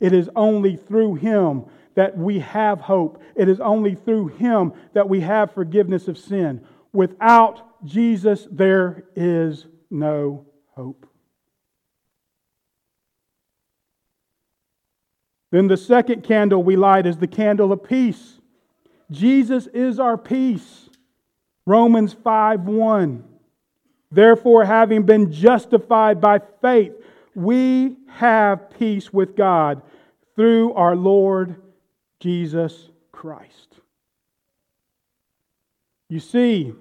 It 0.00 0.12
is 0.12 0.30
only 0.34 0.76
through 0.76 1.16
Him 1.16 1.64
that 1.94 2.16
we 2.16 2.40
have 2.40 2.80
hope. 2.80 3.22
It 3.34 3.48
is 3.48 3.60
only 3.60 3.94
through 3.94 4.28
Him 4.28 4.72
that 4.94 5.08
we 5.08 5.20
have 5.20 5.52
forgiveness 5.52 6.08
of 6.08 6.16
sin. 6.16 6.64
Without 6.92 7.84
Jesus, 7.84 8.46
there 8.50 9.04
is 9.14 9.66
no 9.90 10.46
hope. 10.74 11.06
Then 15.50 15.66
the 15.66 15.76
second 15.76 16.22
candle 16.22 16.62
we 16.62 16.76
light 16.76 17.06
is 17.06 17.16
the 17.16 17.26
candle 17.26 17.72
of 17.72 17.82
peace. 17.82 18.39
Jesus 19.10 19.66
is 19.68 19.98
our 19.98 20.16
peace. 20.16 20.88
Romans 21.66 22.12
5 22.12 22.62
1. 22.62 23.24
Therefore, 24.12 24.64
having 24.64 25.04
been 25.04 25.32
justified 25.32 26.20
by 26.20 26.40
faith, 26.60 26.92
we 27.34 27.96
have 28.08 28.70
peace 28.70 29.12
with 29.12 29.36
God 29.36 29.82
through 30.34 30.72
our 30.74 30.96
Lord 30.96 31.56
Jesus 32.18 32.88
Christ. 33.12 33.68
You 36.08 36.18
see, 36.18 36.72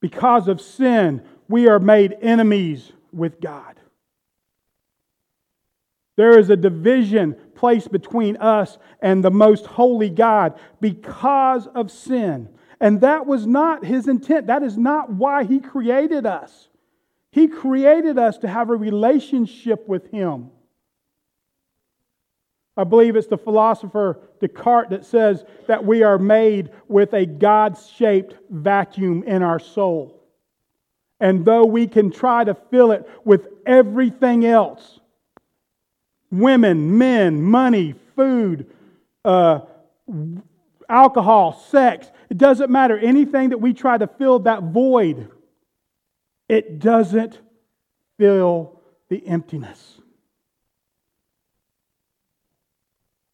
because 0.00 0.46
of 0.46 0.60
sin, 0.60 1.22
we 1.48 1.68
are 1.68 1.78
made 1.78 2.16
enemies 2.20 2.92
with 3.12 3.40
God. 3.40 3.75
There 6.16 6.38
is 6.38 6.50
a 6.50 6.56
division 6.56 7.36
placed 7.54 7.92
between 7.92 8.36
us 8.38 8.78
and 9.00 9.22
the 9.22 9.30
most 9.30 9.66
holy 9.66 10.10
God 10.10 10.58
because 10.80 11.66
of 11.68 11.90
sin. 11.90 12.48
And 12.80 13.00
that 13.02 13.26
was 13.26 13.46
not 13.46 13.84
his 13.84 14.08
intent. 14.08 14.48
That 14.48 14.62
is 14.62 14.76
not 14.76 15.10
why 15.12 15.44
he 15.44 15.60
created 15.60 16.26
us. 16.26 16.68
He 17.30 17.48
created 17.48 18.18
us 18.18 18.38
to 18.38 18.48
have 18.48 18.70
a 18.70 18.76
relationship 18.76 19.86
with 19.86 20.10
him. 20.10 20.50
I 22.78 22.84
believe 22.84 23.16
it's 23.16 23.26
the 23.26 23.38
philosopher 23.38 24.20
Descartes 24.40 24.90
that 24.90 25.04
says 25.06 25.44
that 25.66 25.84
we 25.84 26.02
are 26.02 26.18
made 26.18 26.70
with 26.88 27.14
a 27.14 27.24
God 27.24 27.78
shaped 27.96 28.34
vacuum 28.50 29.22
in 29.24 29.42
our 29.42 29.58
soul. 29.58 30.22
And 31.18 31.46
though 31.46 31.64
we 31.64 31.86
can 31.86 32.10
try 32.10 32.44
to 32.44 32.54
fill 32.54 32.92
it 32.92 33.08
with 33.24 33.48
everything 33.64 34.44
else, 34.44 35.00
women, 36.30 36.98
men, 36.98 37.42
money, 37.42 37.94
food, 38.14 38.66
uh, 39.24 39.60
alcohol, 40.88 41.52
sex. 41.70 42.10
It 42.30 42.38
doesn't 42.38 42.70
matter. 42.70 42.98
Anything 42.98 43.50
that 43.50 43.58
we 43.58 43.72
try 43.72 43.98
to 43.98 44.06
fill 44.06 44.40
that 44.40 44.62
void, 44.62 45.28
it 46.48 46.78
doesn't 46.78 47.38
fill 48.18 48.80
the 49.08 49.26
emptiness. 49.26 50.00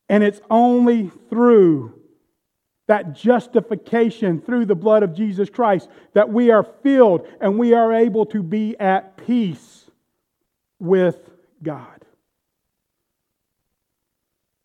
And 0.09 0.22
it's 0.22 0.40
only 0.50 1.11
through 1.31 1.94
that 2.88 3.14
justification 3.14 4.40
through 4.40 4.66
the 4.66 4.74
blood 4.74 5.02
of 5.02 5.14
Jesus 5.14 5.48
Christ 5.48 5.88
that 6.12 6.28
we 6.28 6.50
are 6.50 6.62
filled 6.83 7.26
and 7.40 7.59
we 7.59 7.72
are 7.72 7.92
able 7.92 8.26
to 8.26 8.42
be 8.42 8.78
at 8.78 9.16
peace 9.16 9.90
with 10.78 11.31
God. 11.62 12.01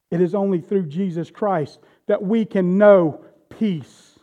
It 0.09 0.21
is 0.21 0.33
only 0.33 0.61
through 0.61 0.87
Jesus 0.87 1.29
Christ 1.29 1.79
that 2.07 2.23
we 2.23 2.45
can 2.45 2.77
know 2.77 3.25
peace. 3.49 4.17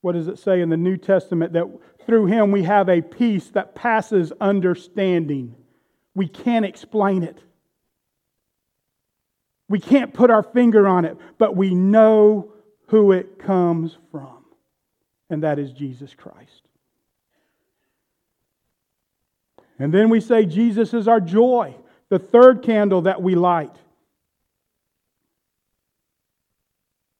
What 0.00 0.12
does 0.12 0.28
it 0.28 0.38
say 0.38 0.60
in 0.60 0.70
the 0.70 0.76
New 0.76 0.96
Testament? 0.96 1.52
That 1.52 1.66
through 2.06 2.26
him 2.26 2.50
we 2.50 2.62
have 2.62 2.88
a 2.88 3.02
peace 3.02 3.48
that 3.50 3.74
passes 3.74 4.32
understanding. 4.40 5.54
We 6.14 6.26
can't 6.26 6.64
explain 6.64 7.22
it. 7.22 7.38
We 9.68 9.78
can't 9.78 10.12
put 10.12 10.30
our 10.30 10.42
finger 10.42 10.88
on 10.88 11.04
it, 11.04 11.16
but 11.38 11.54
we 11.54 11.74
know 11.74 12.52
who 12.88 13.12
it 13.12 13.38
comes 13.38 13.96
from, 14.10 14.44
and 15.28 15.44
that 15.44 15.60
is 15.60 15.70
Jesus 15.70 16.12
Christ. 16.12 16.62
And 19.78 19.94
then 19.94 20.10
we 20.10 20.20
say 20.20 20.44
Jesus 20.44 20.92
is 20.92 21.06
our 21.06 21.20
joy 21.20 21.76
the 22.10 22.18
third 22.18 22.62
candle 22.62 23.02
that 23.02 23.22
we 23.22 23.34
light. 23.34 23.74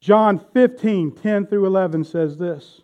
John 0.01 0.41
15, 0.53 1.13
10 1.13 1.47
through 1.47 1.67
11 1.67 2.05
says 2.05 2.37
this 2.37 2.83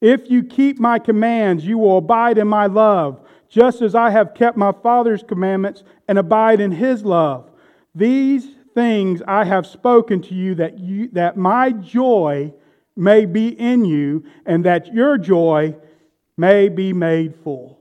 If 0.00 0.30
you 0.30 0.44
keep 0.44 0.78
my 0.78 0.98
commands, 0.98 1.64
you 1.64 1.78
will 1.78 1.98
abide 1.98 2.38
in 2.38 2.46
my 2.46 2.66
love, 2.66 3.20
just 3.48 3.80
as 3.80 3.94
I 3.94 4.10
have 4.10 4.34
kept 4.34 4.56
my 4.56 4.72
Father's 4.72 5.22
commandments 5.22 5.82
and 6.06 6.18
abide 6.18 6.60
in 6.60 6.72
his 6.72 7.04
love. 7.04 7.50
These 7.94 8.46
things 8.74 9.22
I 9.26 9.44
have 9.44 9.66
spoken 9.66 10.20
to 10.22 10.34
you 10.34 10.56
that, 10.56 10.78
you, 10.78 11.08
that 11.12 11.36
my 11.36 11.72
joy 11.72 12.52
may 12.94 13.24
be 13.24 13.48
in 13.48 13.84
you 13.84 14.24
and 14.44 14.64
that 14.64 14.92
your 14.92 15.16
joy 15.16 15.74
may 16.36 16.68
be 16.68 16.92
made 16.92 17.34
full. 17.36 17.78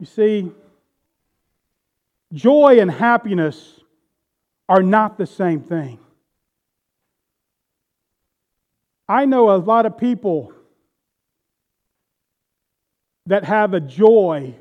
You 0.00 0.06
see, 0.06 0.52
joy 2.34 2.80
and 2.80 2.90
happiness 2.90 3.80
are 4.68 4.82
not 4.82 5.16
the 5.16 5.26
same 5.26 5.60
thing. 5.60 5.98
I 9.08 9.24
know 9.24 9.50
a 9.50 9.56
lot 9.56 9.86
of 9.86 9.96
people 9.96 10.52
that 13.26 13.44
have 13.44 13.72
a 13.72 13.80
joy 13.80 14.54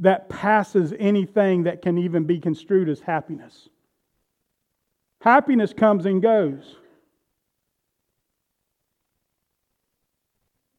that 0.00 0.28
passes 0.28 0.92
anything 0.98 1.64
that 1.64 1.82
can 1.82 1.98
even 1.98 2.24
be 2.24 2.40
construed 2.40 2.88
as 2.88 3.00
happiness. 3.00 3.68
Happiness 5.20 5.72
comes 5.72 6.06
and 6.06 6.20
goes. 6.20 6.76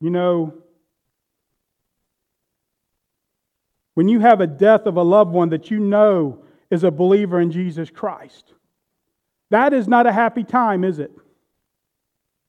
You 0.02 0.10
know, 0.10 0.54
when 3.96 4.08
you 4.08 4.20
have 4.20 4.42
a 4.42 4.48
death 4.48 4.86
of 4.86 4.98
a 4.98 5.02
loved 5.02 5.32
one 5.32 5.50
that 5.50 5.72
you 5.72 5.80
know 5.80 6.44
is 6.70 6.84
a 6.84 6.92
believer 6.92 7.42
in 7.42 7.52
Jesus 7.52 7.90
Christ, 7.90 8.54
that 9.50 9.74
is 9.74 9.88
not 9.88 10.06
a 10.06 10.12
happy 10.12 10.44
time, 10.44 10.84
is 10.84 11.00
it? 11.00 11.12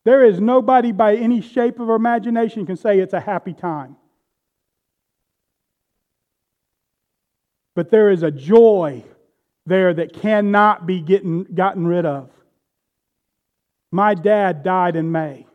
There 0.05 0.25
is 0.25 0.41
nobody 0.41 0.93
by 0.93 1.17
any 1.17 1.41
shape 1.41 1.81
of 1.81 1.89
imagination 1.89 2.67
can 2.67 2.77
say 2.77 2.99
it's 2.99 3.13
a 3.13 3.21
happy 3.21 3.53
time. 3.53 3.97
But 7.75 7.91
there 7.91 8.11
is 8.11 8.23
a 8.23 8.31
joy 8.31 9.05
there 9.67 9.93
that 9.93 10.13
cannot 10.15 10.87
be 10.87 11.01
getting, 11.01 11.45
gotten 11.45 11.87
rid 11.87 12.07
of. 12.07 12.31
My 13.91 14.15
dad 14.15 14.63
died 14.63 14.97
in 14.97 15.11
May. 15.13 15.47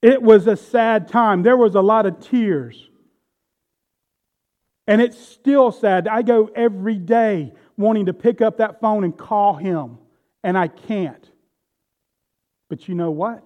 It 0.00 0.22
was 0.22 0.46
a 0.46 0.56
sad 0.56 1.08
time. 1.08 1.42
There 1.42 1.56
was 1.56 1.74
a 1.74 1.80
lot 1.80 2.06
of 2.06 2.20
tears. 2.20 2.90
And 4.86 5.00
it's 5.00 5.18
still 5.18 5.70
sad. 5.70 6.08
I 6.08 6.22
go 6.22 6.50
every 6.54 6.98
day 6.98 7.52
wanting 7.76 8.06
to 8.06 8.12
pick 8.12 8.40
up 8.40 8.58
that 8.58 8.80
phone 8.80 9.04
and 9.04 9.16
call 9.16 9.54
him, 9.54 9.98
and 10.42 10.58
I 10.58 10.68
can't. 10.68 11.30
But 12.68 12.88
you 12.88 12.94
know 12.94 13.10
what? 13.10 13.44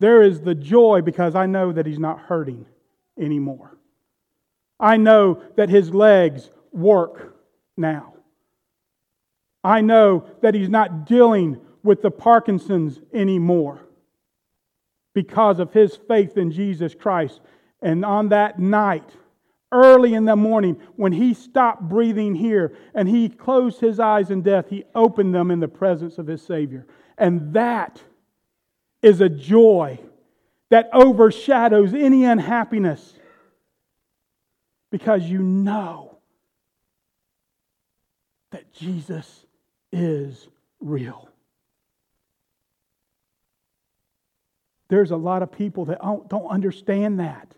There 0.00 0.22
is 0.22 0.40
the 0.40 0.54
joy 0.54 1.02
because 1.02 1.34
I 1.34 1.46
know 1.46 1.72
that 1.72 1.86
he's 1.86 1.98
not 1.98 2.18
hurting 2.18 2.66
anymore. 3.18 3.76
I 4.80 4.96
know 4.96 5.42
that 5.56 5.68
his 5.68 5.94
legs 5.94 6.50
work 6.72 7.36
now. 7.76 8.14
I 9.62 9.80
know 9.80 10.26
that 10.42 10.54
he's 10.54 10.68
not 10.68 11.06
dealing 11.06 11.60
with 11.82 12.02
the 12.02 12.10
Parkinson's 12.10 13.00
anymore 13.12 13.86
because 15.14 15.60
of 15.60 15.72
his 15.72 15.96
faith 15.96 16.36
in 16.36 16.50
Jesus 16.50 16.94
Christ. 16.94 17.40
And 17.80 18.04
on 18.04 18.30
that 18.30 18.58
night, 18.58 19.08
early 19.74 20.14
in 20.14 20.24
the 20.24 20.36
morning, 20.36 20.80
when 20.96 21.12
he 21.12 21.34
stopped 21.34 21.82
breathing 21.82 22.34
here 22.34 22.76
and 22.94 23.08
he 23.08 23.28
closed 23.28 23.80
his 23.80 23.98
eyes 23.98 24.30
in 24.30 24.42
death, 24.42 24.70
he 24.70 24.84
opened 24.94 25.34
them 25.34 25.50
in 25.50 25.60
the 25.60 25.68
presence 25.68 26.16
of 26.18 26.26
his 26.26 26.40
Savior. 26.40 26.86
And 27.18 27.52
that 27.54 28.00
is 29.02 29.20
a 29.20 29.28
joy 29.28 29.98
that 30.70 30.88
overshadows 30.92 31.92
any 31.92 32.24
unhappiness 32.24 33.12
because 34.90 35.24
you 35.24 35.40
know 35.40 36.16
that 38.50 38.72
Jesus 38.72 39.44
is 39.92 40.48
real. 40.80 41.28
There's 44.88 45.10
a 45.10 45.16
lot 45.16 45.42
of 45.42 45.50
people 45.50 45.86
that 45.86 46.00
don't 46.28 46.48
understand 46.48 47.18
that 47.20 47.52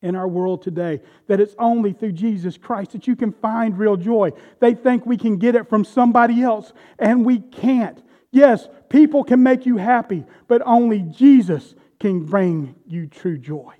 in 0.00 0.14
our 0.14 0.28
world 0.28 0.62
today, 0.62 1.00
that 1.26 1.40
it's 1.40 1.54
only 1.58 1.92
through 1.92 2.12
Jesus 2.12 2.56
Christ 2.56 2.92
that 2.92 3.06
you 3.06 3.16
can 3.16 3.32
find 3.32 3.76
real 3.78 3.96
joy. 3.96 4.30
They 4.60 4.74
think 4.74 5.04
we 5.04 5.16
can 5.16 5.38
get 5.38 5.54
it 5.54 5.68
from 5.68 5.84
somebody 5.84 6.42
else, 6.42 6.72
and 6.98 7.24
we 7.24 7.40
can't. 7.40 8.02
Yes, 8.30 8.68
people 8.88 9.24
can 9.24 9.42
make 9.42 9.66
you 9.66 9.76
happy, 9.76 10.24
but 10.46 10.62
only 10.64 11.00
Jesus 11.00 11.74
can 11.98 12.24
bring 12.24 12.76
you 12.86 13.06
true 13.06 13.38
joy. 13.38 13.74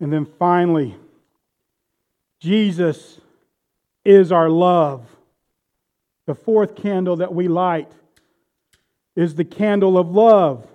And 0.00 0.12
then 0.12 0.26
finally, 0.38 0.94
Jesus 2.38 3.20
is 4.04 4.30
our 4.30 4.50
love. 4.50 5.06
The 6.26 6.34
fourth 6.34 6.76
candle 6.76 7.16
that 7.16 7.34
we 7.34 7.48
light 7.48 7.90
is 9.16 9.34
the 9.34 9.44
candle 9.44 9.98
of 9.98 10.10
love. 10.10 10.66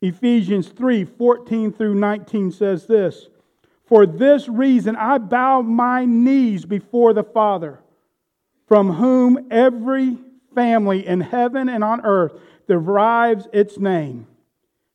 Ephesians 0.00 0.68
3 0.68 1.04
14 1.04 1.72
through 1.72 1.94
19 1.94 2.50
says 2.50 2.86
this 2.86 3.28
For 3.86 4.06
this 4.06 4.48
reason 4.48 4.96
I 4.96 5.18
bow 5.18 5.62
my 5.62 6.04
knees 6.04 6.64
before 6.64 7.12
the 7.12 7.24
Father, 7.24 7.80
from 8.66 8.92
whom 8.94 9.48
every 9.50 10.18
family 10.54 11.06
in 11.06 11.20
heaven 11.20 11.68
and 11.68 11.82
on 11.82 12.00
earth 12.02 12.32
derives 12.66 13.48
its 13.52 13.78
name 13.78 14.26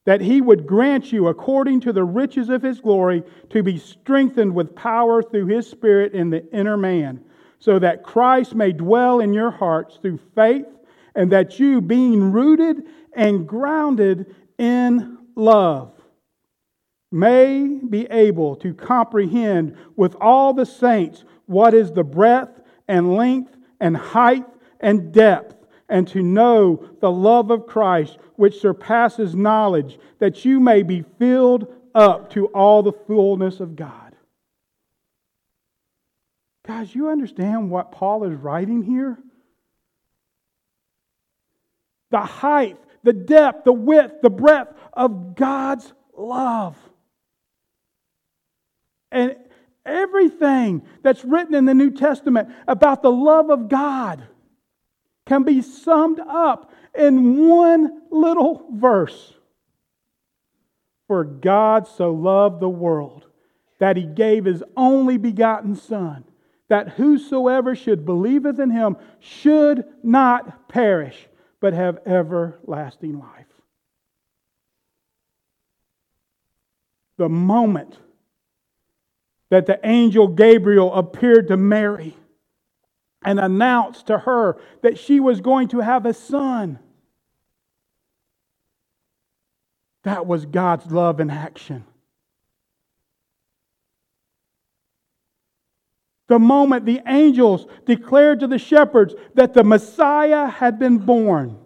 that 0.10 0.22
he 0.22 0.42
would 0.42 0.66
grant 0.66 1.12
you, 1.12 1.28
according 1.28 1.80
to 1.82 1.94
the 1.94 2.04
riches 2.04 2.50
of 2.50 2.64
his 2.64 2.80
glory, 2.80 3.22
to 3.52 3.62
be 3.62 3.78
strengthened 3.78 4.56
with 4.56 4.76
power 4.76 5.22
through 5.22 5.46
his 5.46 5.70
Spirit 5.70 6.14
in 6.14 6.32
the 6.32 6.52
inner 6.52 6.78
man, 6.78 7.24
so 7.60 7.78
that 7.78 8.04
Christ 8.04 8.56
may 8.56 8.72
dwell 8.72 9.20
in 9.20 9.34
your 9.34 9.52
hearts 9.52 10.00
through 10.02 10.20
faith, 10.34 10.66
and 11.16 11.32
that 11.32 11.60
you, 11.60 11.82
being 11.82 12.32
rooted 12.32 12.84
and 13.14 13.48
grounded 13.48 14.36
in 14.58 15.18
love, 15.36 15.94
may 17.12 17.80
be 17.90 18.06
able 18.08 18.56
to 18.58 18.74
comprehend 18.74 19.76
with 19.96 20.16
all 20.22 20.54
the 20.54 20.66
saints 20.66 21.24
what 21.46 21.74
is 21.74 21.92
the 21.92 22.04
breadth 22.04 22.62
and 22.88 23.16
length 23.16 23.56
and 23.80 23.98
height 23.98 24.46
and 24.80 25.12
depth 25.12 25.56
and 25.90 26.08
to 26.08 26.22
know 26.22 26.88
the 27.02 27.12
love 27.12 27.50
of 27.50 27.66
Christ, 27.66 28.18
which 28.36 28.62
surpasses 28.62 29.36
knowledge, 29.36 29.98
that 30.20 30.46
you 30.46 30.60
may 30.60 30.84
be 30.84 31.04
filled 31.18 31.74
up 31.96 32.30
to 32.32 32.46
all 32.48 32.84
the 32.84 32.94
fullness 32.94 33.60
of 33.60 33.76
God. 33.76 34.16
Guys, 36.68 36.94
you 36.94 37.10
understand 37.10 37.72
what 37.72 37.92
Paul 37.92 38.26
is 38.26 38.36
writing 38.36 38.84
here? 38.84 39.18
The 42.12 42.22
height, 42.22 42.78
the 43.04 43.14
depth, 43.14 43.66
the 43.66 43.74
width, 43.74 44.22
the 44.22 44.30
breadth 44.30 44.74
of 44.94 45.36
God's 45.36 45.94
love. 46.18 46.78
And 49.12 49.36
everything 49.86 50.84
that's 51.02 51.24
written 51.24 51.56
in 51.56 51.66
the 51.66 51.74
New 51.74 51.92
Testament 51.92 52.50
about 52.68 53.02
the 53.02 53.12
love 53.12 53.50
of 53.50 53.70
God 53.70 54.24
can 55.26 55.44
be 55.44 55.62
summed 55.62 56.20
up 56.20 56.72
in 56.98 57.48
one 57.48 58.02
little 58.12 58.66
verse. 58.74 59.34
For 61.08 61.24
God 61.24 61.88
so 61.88 62.12
loved 62.12 62.60
the 62.60 62.70
world 62.70 63.26
that 63.80 63.96
he 63.96 64.06
gave 64.06 64.46
his 64.46 64.64
only 64.76 65.18
begotten 65.18 65.76
Son, 65.76 66.26
that 66.68 66.90
whosoever 66.90 67.76
should 67.76 68.06
believeth 68.06 68.60
in 68.60 68.70
him 68.70 68.98
should 69.20 69.86
not 70.04 70.68
perish, 70.68 71.29
but 71.62 71.74
have 71.74 72.00
everlasting 72.06 73.20
life. 73.20 73.46
The 77.18 77.30
moment 77.30 77.98
that 79.50 79.66
the 79.66 79.80
angel 79.84 80.28
Gabriel 80.28 80.94
appeared 80.94 81.48
to 81.50 81.58
Mary, 81.58 82.16
and 83.24 83.40
announced 83.40 84.08
to 84.08 84.20
her 84.20 84.58
that 84.82 84.98
she 84.98 85.20
was 85.20 85.42
going 85.42 85.68
to 85.70 85.80
have 85.80 86.06
a 86.06 86.14
son. 86.14 86.80
That 90.04 90.26
was 90.26 90.46
God's 90.46 90.92
love 90.92 91.20
in 91.20 91.30
action. 91.30 91.84
The 96.30 96.40
moment 96.40 96.86
the 96.86 97.02
angels 97.06 97.68
declared 97.86 98.40
to 98.40 98.48
the 98.48 98.58
shepherds 98.58 99.14
that 99.34 99.54
the 99.54 99.64
Messiah 99.64 100.48
had 100.48 100.80
been 100.80 101.00
born, 101.00 101.58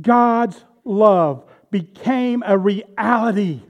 God's 0.00 0.64
love 0.84 1.44
became 1.70 2.42
a 2.46 2.56
reality 2.56 3.60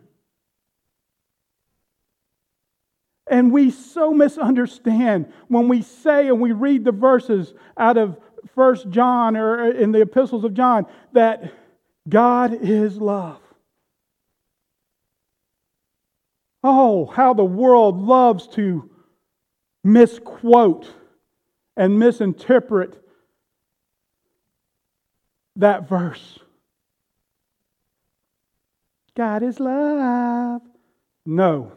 And 3.32 3.50
we 3.50 3.70
so 3.70 4.12
misunderstand 4.12 5.32
when 5.48 5.66
we 5.66 5.80
say 5.80 6.28
and 6.28 6.38
we 6.38 6.52
read 6.52 6.84
the 6.84 6.92
verses 6.92 7.54
out 7.78 7.96
of 7.96 8.18
First 8.54 8.90
John 8.90 9.38
or 9.38 9.70
in 9.70 9.90
the 9.90 10.02
epistles 10.02 10.44
of 10.44 10.52
John 10.52 10.84
that 11.12 11.50
God 12.06 12.52
is 12.52 12.98
love. 12.98 13.40
Oh, 16.62 17.06
how 17.06 17.32
the 17.32 17.42
world 17.42 17.98
loves 17.98 18.46
to 18.48 18.90
misquote 19.84 20.92
and 21.76 21.98
misinterpret 21.98 23.02
that 25.56 25.88
verse. 25.88 26.38
God 29.14 29.42
is 29.42 29.60
love. 29.60 30.62
No. 31.26 31.72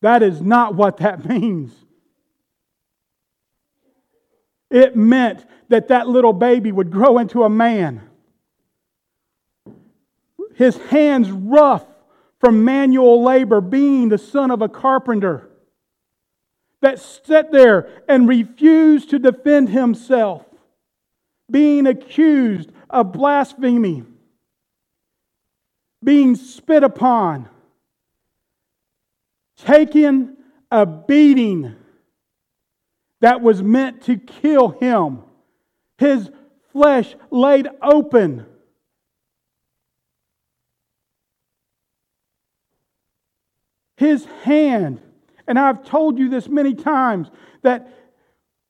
That 0.00 0.22
is 0.22 0.40
not 0.40 0.74
what 0.74 0.98
that 0.98 1.24
means. 1.28 1.72
It 4.70 4.96
meant 4.96 5.44
that 5.68 5.88
that 5.88 6.08
little 6.08 6.32
baby 6.32 6.72
would 6.72 6.90
grow 6.90 7.18
into 7.18 7.44
a 7.44 7.50
man. 7.50 8.02
His 10.54 10.76
hands 10.76 11.30
rough 11.30 11.84
from 12.40 12.64
manual 12.64 13.22
labor, 13.22 13.60
being 13.60 14.08
the 14.08 14.18
son 14.18 14.50
of 14.50 14.62
a 14.62 14.68
carpenter 14.68 15.48
that 16.82 16.98
sat 16.98 17.50
there 17.50 18.02
and 18.08 18.28
refused 18.28 19.10
to 19.10 19.18
defend 19.18 19.70
himself, 19.70 20.44
being 21.50 21.86
accused 21.86 22.70
of 22.90 23.12
blasphemy, 23.12 24.04
being 26.04 26.34
spit 26.34 26.82
upon, 26.82 27.48
taking 29.56 30.36
a 30.70 30.84
beating 30.84 31.76
that 33.20 33.40
was 33.40 33.62
meant 33.62 34.02
to 34.02 34.16
kill 34.16 34.70
him, 34.70 35.22
his 35.98 36.30
flesh 36.72 37.14
laid 37.30 37.68
open. 37.80 38.44
His 43.96 44.24
hand 44.42 45.00
and 45.46 45.58
I've 45.58 45.84
told 45.84 46.18
you 46.18 46.28
this 46.28 46.48
many 46.48 46.74
times 46.74 47.30
that 47.62 47.88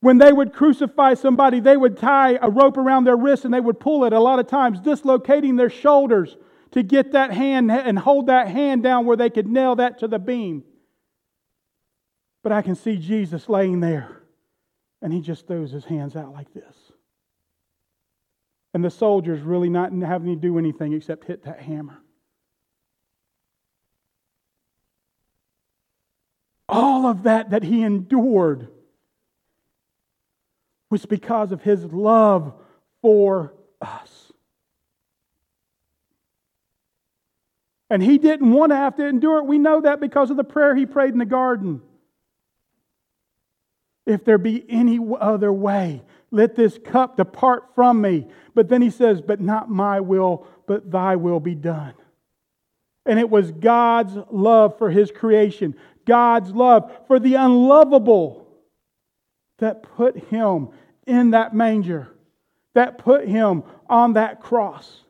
when 0.00 0.18
they 0.18 0.32
would 0.32 0.52
crucify 0.52 1.14
somebody, 1.14 1.60
they 1.60 1.76
would 1.76 1.96
tie 1.96 2.38
a 2.42 2.50
rope 2.50 2.76
around 2.76 3.04
their 3.04 3.16
wrist 3.16 3.44
and 3.44 3.54
they 3.54 3.60
would 3.60 3.78
pull 3.78 4.04
it 4.04 4.12
a 4.12 4.18
lot 4.18 4.40
of 4.40 4.48
times, 4.48 4.80
dislocating 4.80 5.54
their 5.54 5.70
shoulders 5.70 6.36
to 6.72 6.82
get 6.82 7.12
that 7.12 7.32
hand 7.32 7.70
and 7.70 7.98
hold 7.98 8.26
that 8.26 8.48
hand 8.48 8.82
down 8.82 9.06
where 9.06 9.16
they 9.16 9.30
could 9.30 9.46
nail 9.46 9.76
that 9.76 10.00
to 10.00 10.08
the 10.08 10.18
beam. 10.18 10.64
But 12.42 12.50
I 12.50 12.62
can 12.62 12.74
see 12.74 12.96
Jesus 12.96 13.48
laying 13.48 13.78
there 13.78 14.22
and 15.00 15.12
he 15.12 15.20
just 15.20 15.46
throws 15.46 15.70
his 15.70 15.84
hands 15.84 16.16
out 16.16 16.32
like 16.32 16.52
this. 16.52 16.74
And 18.74 18.84
the 18.84 18.90
soldiers 18.90 19.40
really 19.40 19.68
not 19.68 19.92
having 19.92 20.34
to 20.34 20.40
do 20.40 20.58
anything 20.58 20.94
except 20.94 21.26
hit 21.26 21.44
that 21.44 21.60
hammer. 21.60 22.01
All 26.72 27.06
of 27.06 27.24
that 27.24 27.50
that 27.50 27.62
he 27.62 27.82
endured 27.82 28.68
was 30.90 31.06
because 31.06 31.52
of 31.52 31.62
his 31.62 31.84
love 31.84 32.54
for 33.02 33.54
us. 33.80 34.32
And 37.90 38.02
he 38.02 38.16
didn't 38.16 38.50
want 38.50 38.72
to 38.72 38.76
have 38.76 38.96
to 38.96 39.06
endure 39.06 39.38
it. 39.38 39.46
We 39.46 39.58
know 39.58 39.82
that 39.82 40.00
because 40.00 40.30
of 40.30 40.38
the 40.38 40.44
prayer 40.44 40.74
he 40.74 40.86
prayed 40.86 41.12
in 41.12 41.18
the 41.18 41.26
garden. 41.26 41.82
If 44.06 44.24
there 44.24 44.38
be 44.38 44.64
any 44.68 44.98
other 45.20 45.52
way, 45.52 46.02
let 46.30 46.56
this 46.56 46.78
cup 46.82 47.18
depart 47.18 47.74
from 47.74 48.00
me. 48.00 48.28
But 48.54 48.70
then 48.70 48.80
he 48.80 48.88
says, 48.88 49.20
But 49.20 49.42
not 49.42 49.70
my 49.70 50.00
will, 50.00 50.46
but 50.66 50.90
thy 50.90 51.16
will 51.16 51.38
be 51.38 51.54
done. 51.54 51.92
And 53.04 53.18
it 53.18 53.28
was 53.28 53.50
God's 53.50 54.16
love 54.30 54.78
for 54.78 54.90
his 54.90 55.10
creation, 55.10 55.74
God's 56.04 56.50
love 56.50 56.90
for 57.06 57.18
the 57.18 57.34
unlovable 57.34 58.46
that 59.58 59.82
put 59.82 60.16
him 60.16 60.70
in 61.06 61.30
that 61.30 61.54
manger, 61.54 62.08
that 62.74 62.98
put 62.98 63.26
him 63.26 63.62
on 63.88 64.14
that 64.14 64.40
cross. 64.40 65.04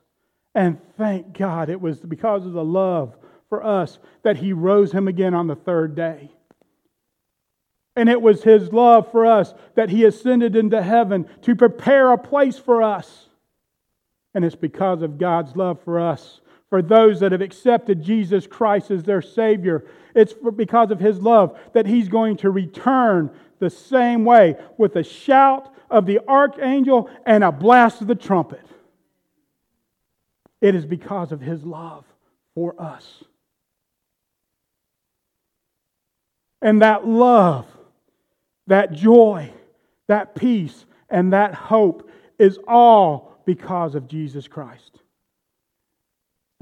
And 0.54 0.78
thank 0.98 1.36
God 1.36 1.70
it 1.70 1.80
was 1.80 1.98
because 1.98 2.44
of 2.44 2.52
the 2.52 2.64
love 2.64 3.16
for 3.48 3.64
us 3.64 3.98
that 4.22 4.36
he 4.36 4.52
rose 4.52 4.92
him 4.92 5.08
again 5.08 5.34
on 5.34 5.46
the 5.46 5.56
third 5.56 5.94
day. 5.94 6.30
And 7.96 8.08
it 8.08 8.20
was 8.20 8.42
his 8.42 8.72
love 8.72 9.10
for 9.10 9.26
us 9.26 9.54
that 9.74 9.90
he 9.90 10.04
ascended 10.04 10.56
into 10.56 10.82
heaven 10.82 11.28
to 11.42 11.54
prepare 11.54 12.12
a 12.12 12.18
place 12.18 12.58
for 12.58 12.82
us. 12.82 13.28
And 14.34 14.44
it's 14.44 14.56
because 14.56 15.02
of 15.02 15.18
God's 15.18 15.56
love 15.56 15.80
for 15.82 16.00
us 16.00 16.40
for 16.72 16.80
those 16.80 17.20
that 17.20 17.32
have 17.32 17.42
accepted 17.42 18.02
Jesus 18.02 18.46
Christ 18.46 18.90
as 18.90 19.02
their 19.02 19.20
Savior. 19.20 19.84
It's 20.14 20.32
because 20.56 20.90
of 20.90 20.98
His 20.98 21.20
love 21.20 21.60
that 21.74 21.84
He's 21.84 22.08
going 22.08 22.38
to 22.38 22.50
return 22.50 23.30
the 23.58 23.68
same 23.68 24.24
way 24.24 24.56
with 24.78 24.96
a 24.96 25.02
shout 25.02 25.70
of 25.90 26.06
the 26.06 26.20
archangel 26.26 27.10
and 27.26 27.44
a 27.44 27.52
blast 27.52 28.00
of 28.00 28.06
the 28.06 28.14
trumpet. 28.14 28.64
It 30.62 30.74
is 30.74 30.86
because 30.86 31.30
of 31.30 31.42
His 31.42 31.62
love 31.62 32.06
for 32.54 32.80
us. 32.80 33.22
And 36.62 36.80
that 36.80 37.06
love, 37.06 37.66
that 38.68 38.92
joy, 38.92 39.52
that 40.08 40.34
peace, 40.34 40.86
and 41.10 41.34
that 41.34 41.52
hope 41.52 42.10
is 42.38 42.58
all 42.66 43.42
because 43.44 43.94
of 43.94 44.08
Jesus 44.08 44.48
Christ 44.48 44.91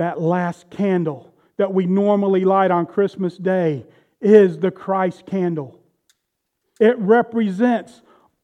that 0.00 0.18
last 0.18 0.70
candle 0.70 1.30
that 1.58 1.74
we 1.74 1.84
normally 1.84 2.46
light 2.46 2.70
on 2.70 2.86
Christmas 2.86 3.36
Day 3.36 3.84
is 4.18 4.56
the 4.56 4.70
Christ 4.70 5.26
candle. 5.26 5.78
It 6.80 6.98
represents 6.98 8.00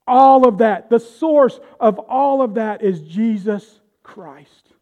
all 0.06 0.46
of 0.46 0.58
that. 0.58 0.90
The 0.90 1.00
source 1.00 1.58
of 1.80 1.98
all 1.98 2.42
of 2.42 2.56
that 2.56 2.82
is 2.82 3.00
Jesus 3.00 3.80
Christ. 4.02 4.74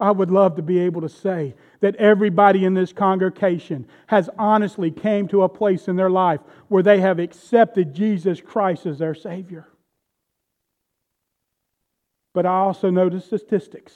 I 0.00 0.10
would 0.10 0.30
love 0.30 0.56
to 0.56 0.62
be 0.62 0.78
able 0.78 1.02
to 1.02 1.08
say 1.10 1.54
that 1.80 1.96
everybody 1.96 2.64
in 2.64 2.72
this 2.72 2.94
congregation 2.94 3.86
has 4.06 4.30
honestly 4.38 4.90
came 4.90 5.28
to 5.28 5.42
a 5.42 5.50
place 5.50 5.86
in 5.86 5.96
their 5.96 6.08
life 6.08 6.40
where 6.68 6.82
they 6.82 7.00
have 7.00 7.18
accepted 7.18 7.92
Jesus 7.92 8.40
Christ 8.40 8.86
as 8.86 8.98
their 8.98 9.14
Savior 9.14 9.66
but 12.34 12.46
I 12.46 12.58
also 12.60 12.90
the 13.08 13.20
statistics. 13.20 13.92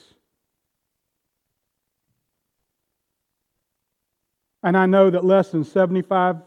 And 4.63 4.75
I 4.75 4.85
know 4.85 5.09
that 5.09 5.23
less 5.23 5.51
than 5.51 5.63
75% 5.63 6.41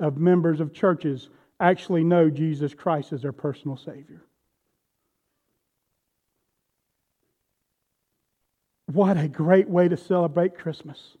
of 0.00 0.18
members 0.18 0.60
of 0.60 0.72
churches 0.72 1.28
actually 1.60 2.02
know 2.02 2.30
Jesus 2.30 2.74
Christ 2.74 3.12
as 3.12 3.22
their 3.22 3.32
personal 3.32 3.76
Savior. 3.76 4.22
What 8.86 9.16
a 9.16 9.28
great 9.28 9.68
way 9.68 9.88
to 9.88 9.96
celebrate 9.96 10.58
Christmas. 10.58 11.16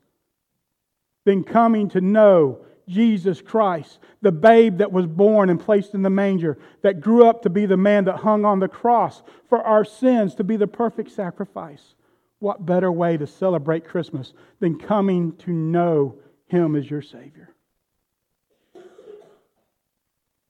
Then 1.24 1.44
coming 1.44 1.90
to 1.90 2.00
know 2.00 2.64
Jesus 2.90 3.40
Christ, 3.40 4.00
the 4.20 4.32
babe 4.32 4.78
that 4.78 4.92
was 4.92 5.06
born 5.06 5.48
and 5.48 5.58
placed 5.58 5.94
in 5.94 6.02
the 6.02 6.10
manger, 6.10 6.58
that 6.82 7.00
grew 7.00 7.26
up 7.26 7.42
to 7.42 7.50
be 7.50 7.64
the 7.64 7.76
man 7.76 8.04
that 8.04 8.16
hung 8.16 8.44
on 8.44 8.58
the 8.58 8.68
cross 8.68 9.22
for 9.48 9.62
our 9.62 9.84
sins, 9.84 10.34
to 10.34 10.44
be 10.44 10.56
the 10.56 10.66
perfect 10.66 11.12
sacrifice. 11.12 11.94
What 12.40 12.66
better 12.66 12.90
way 12.90 13.16
to 13.16 13.26
celebrate 13.26 13.86
Christmas 13.86 14.32
than 14.58 14.78
coming 14.78 15.36
to 15.38 15.50
know 15.50 16.16
Him 16.48 16.74
as 16.74 16.90
your 16.90 17.02
Savior? 17.02 17.54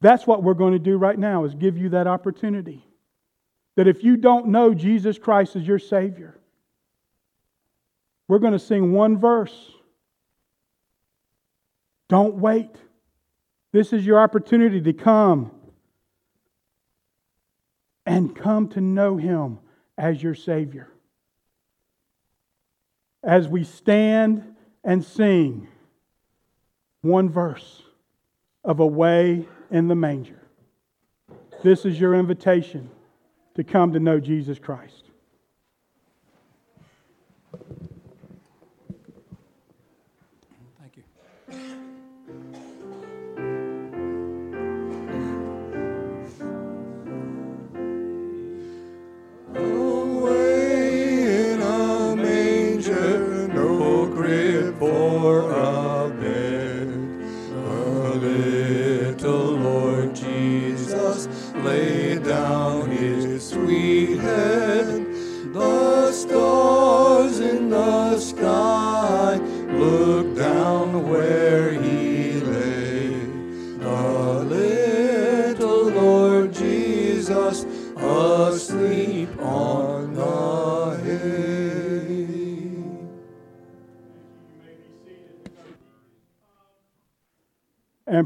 That's 0.01 0.27
what 0.27 0.43
we're 0.43 0.55
going 0.55 0.73
to 0.73 0.79
do 0.79 0.97
right 0.97 1.19
now 1.19 1.45
is 1.45 1.55
give 1.55 1.77
you 1.77 1.91
that 1.91 2.07
opportunity. 2.07 2.87
That 3.77 3.87
if 3.87 4.03
you 4.03 4.17
don't 4.17 4.49
know 4.49 4.73
Jesus 4.73 5.19
Christ 5.19 5.57
as 5.57 5.67
your 5.67 5.79
Savior, 5.79 6.39
we're 8.29 8.39
going 8.39 8.53
to 8.53 8.59
sing 8.59 8.93
one 8.93 9.19
verse 9.19 9.73
don't 12.11 12.35
wait. 12.35 12.75
This 13.71 13.93
is 13.93 14.05
your 14.05 14.21
opportunity 14.21 14.81
to 14.81 14.93
come 14.93 15.53
and 18.05 18.35
come 18.35 18.69
to 18.71 18.81
know 18.81 19.17
Him 19.17 19.61
as 19.97 20.21
your 20.21 20.35
Savior. 20.35 20.89
As 23.23 23.47
we 23.47 23.63
stand 23.63 24.57
and 24.83 25.05
sing 25.05 25.69
one 27.03 27.31
verse 27.31 27.83
of 28.65 28.81
Away 28.81 29.47
in 29.71 29.87
the 29.87 29.95
Manger, 29.95 30.43
this 31.63 31.85
is 31.85 32.01
your 32.01 32.17
invitation 32.17 32.91
to 33.55 33.63
come 33.63 33.93
to 33.93 34.01
know 34.01 34.19
Jesus 34.19 34.59
Christ. 34.59 35.10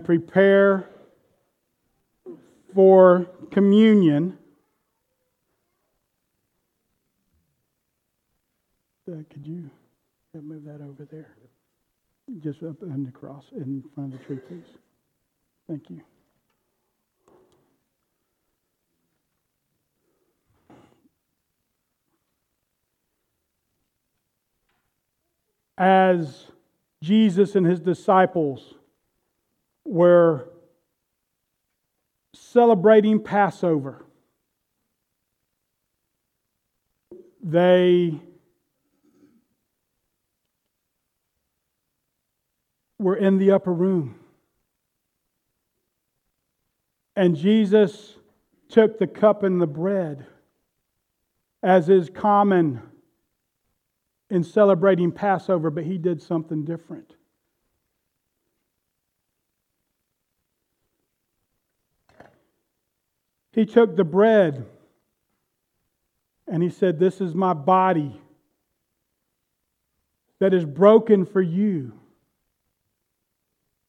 Prepare 0.04 0.88
for 2.74 3.26
communion. 3.50 4.38
Uh, 9.10 9.16
could 9.32 9.46
you 9.46 9.70
move 10.42 10.64
that 10.64 10.80
over 10.82 11.06
there? 11.10 11.34
Just 12.42 12.62
up 12.62 12.82
on 12.82 13.04
the 13.04 13.10
cross 13.10 13.44
in 13.52 13.82
front 13.94 14.14
of 14.14 14.18
the 14.18 14.24
tree, 14.24 14.38
please. 14.48 14.64
Thank 15.68 15.90
you. 15.90 16.00
As 25.76 26.46
Jesus 27.02 27.56
and 27.56 27.66
his 27.66 27.80
disciples 27.80 28.74
were 29.84 30.48
celebrating 32.32 33.22
Passover. 33.22 34.04
They 37.42 38.20
were 42.98 43.16
in 43.16 43.38
the 43.38 43.50
upper 43.50 43.72
room. 43.72 44.18
And 47.16 47.36
Jesus 47.36 48.16
took 48.68 48.98
the 48.98 49.06
cup 49.06 49.42
and 49.42 49.60
the 49.60 49.66
bread, 49.66 50.26
as 51.62 51.88
is 51.88 52.10
common 52.10 52.82
in 54.30 54.42
celebrating 54.42 55.12
Passover, 55.12 55.70
but 55.70 55.84
he 55.84 55.98
did 55.98 56.20
something 56.20 56.64
different. 56.64 57.13
He 63.54 63.66
took 63.66 63.94
the 63.94 64.04
bread 64.04 64.66
and 66.48 66.60
he 66.60 66.70
said, 66.70 66.98
This 66.98 67.20
is 67.20 67.34
my 67.34 67.54
body 67.54 68.20
that 70.40 70.52
is 70.52 70.64
broken 70.64 71.24
for 71.24 71.40
you. 71.40 71.92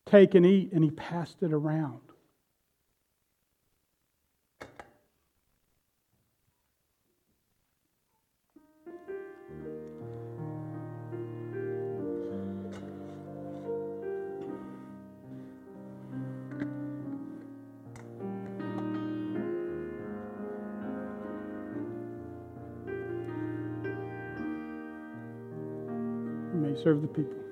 Take 0.06 0.36
and 0.36 0.46
eat. 0.46 0.72
And 0.72 0.84
he 0.84 0.92
passed 0.92 1.42
it 1.42 1.52
around. 1.52 2.05
Serve 26.86 27.02
the 27.02 27.08
people. 27.08 27.45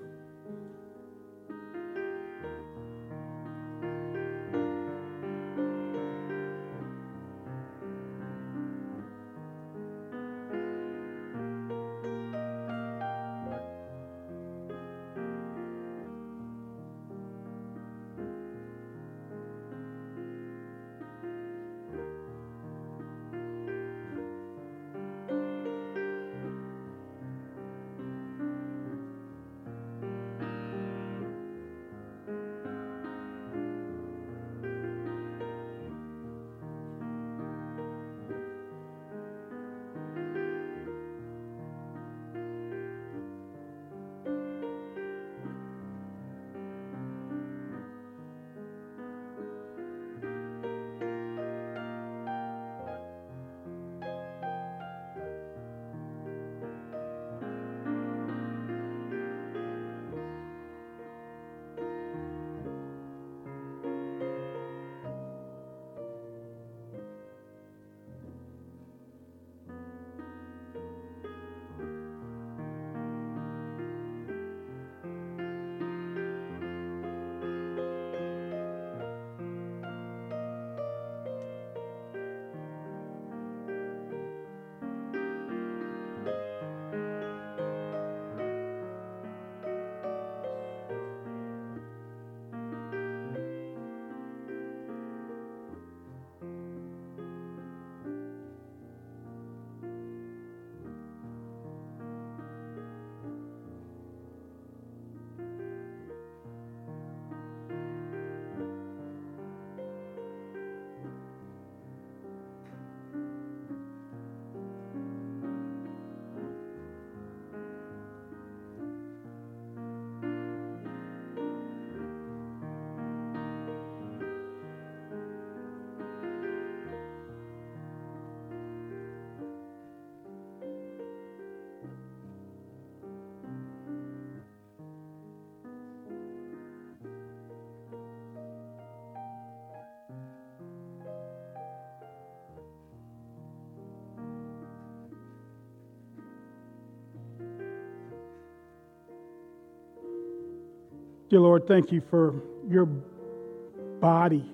Dear 151.34 151.40
Lord, 151.40 151.68
thank 151.68 151.92
you 151.92 152.00
for 152.00 152.44
your 152.70 152.86
body 152.86 154.46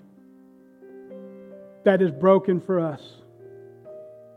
that 1.83 2.01
is 2.01 2.09
broken 2.09 2.61
for 2.61 2.79
us. 2.79 3.17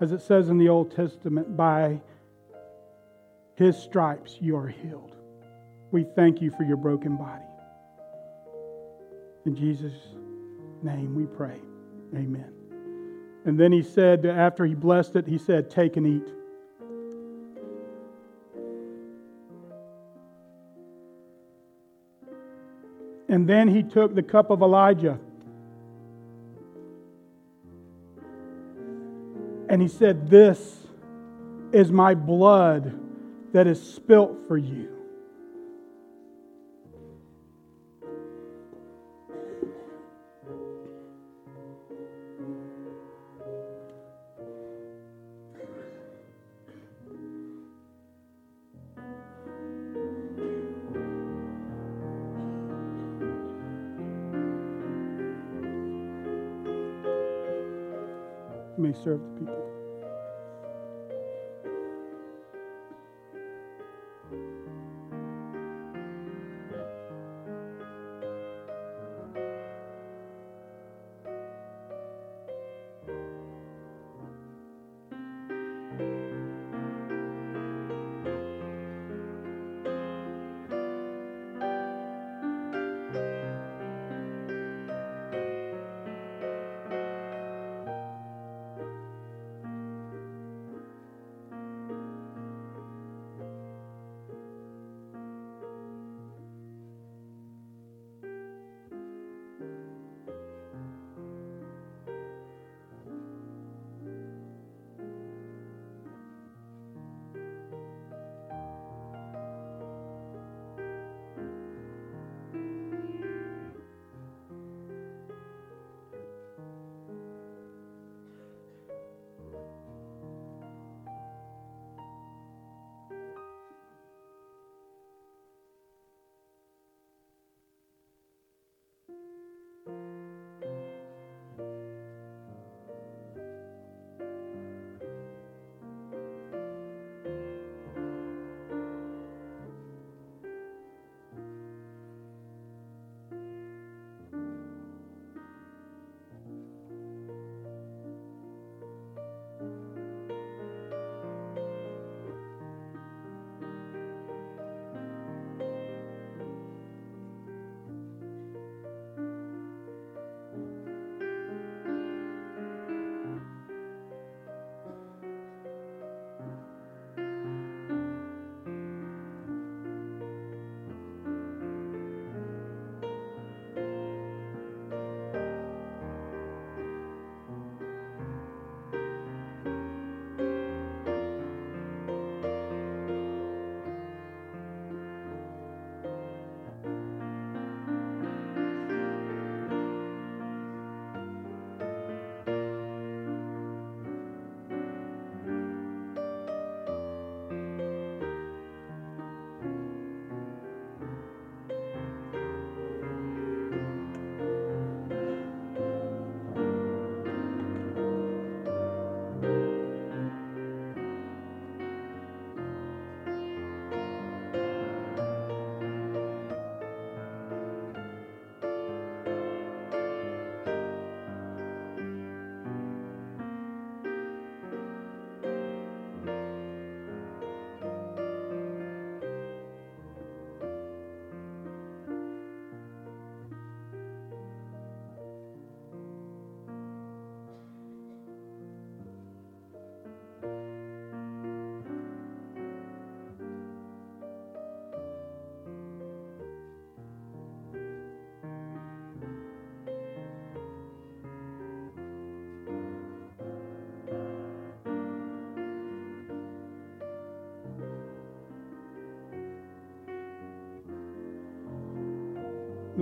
As 0.01 0.11
it 0.11 0.23
says 0.23 0.49
in 0.49 0.59
the 0.59 0.69
Old 0.69 0.91
Testament, 0.91 1.57
by 1.57 2.01
his 3.55 3.77
stripes 3.77 4.39
you 4.41 4.57
are 4.57 4.67
healed. 4.67 5.15
We 5.93 6.03
thank 6.17 6.43
you 6.43 6.51
for 6.51 6.65
your 6.65 6.79
broken 6.79 7.17
body. 7.17 7.45
In 9.47 9.55
Jesus' 9.55 9.95
name 10.83 11.15
we 11.15 11.27
pray. 11.27 11.61
Amen. 12.13 12.53
And 13.45 13.57
then 13.57 13.71
he 13.71 13.85
said, 13.85 14.27
after 14.27 14.67
he 14.67 14.75
blessed 14.75 15.15
it, 15.15 15.29
he 15.29 15.39
said, 15.39 15.71
Take 15.71 15.97
and 15.97 16.09
eat. 16.09 16.35
And 23.33 23.49
then 23.49 23.67
he 23.67 23.83
took 23.83 24.15
the 24.15 24.23
cup 24.23 24.51
of 24.51 24.61
Elijah. 24.61 25.19
And 29.71 29.81
he 29.81 29.89
said, 29.89 30.29
This 30.29 30.87
is 31.73 31.91
my 31.91 32.15
blood 32.15 32.93
that 33.55 33.67
is 33.67 33.83
spilt 33.83 34.37
for 34.47 34.59
you. 34.59 35.02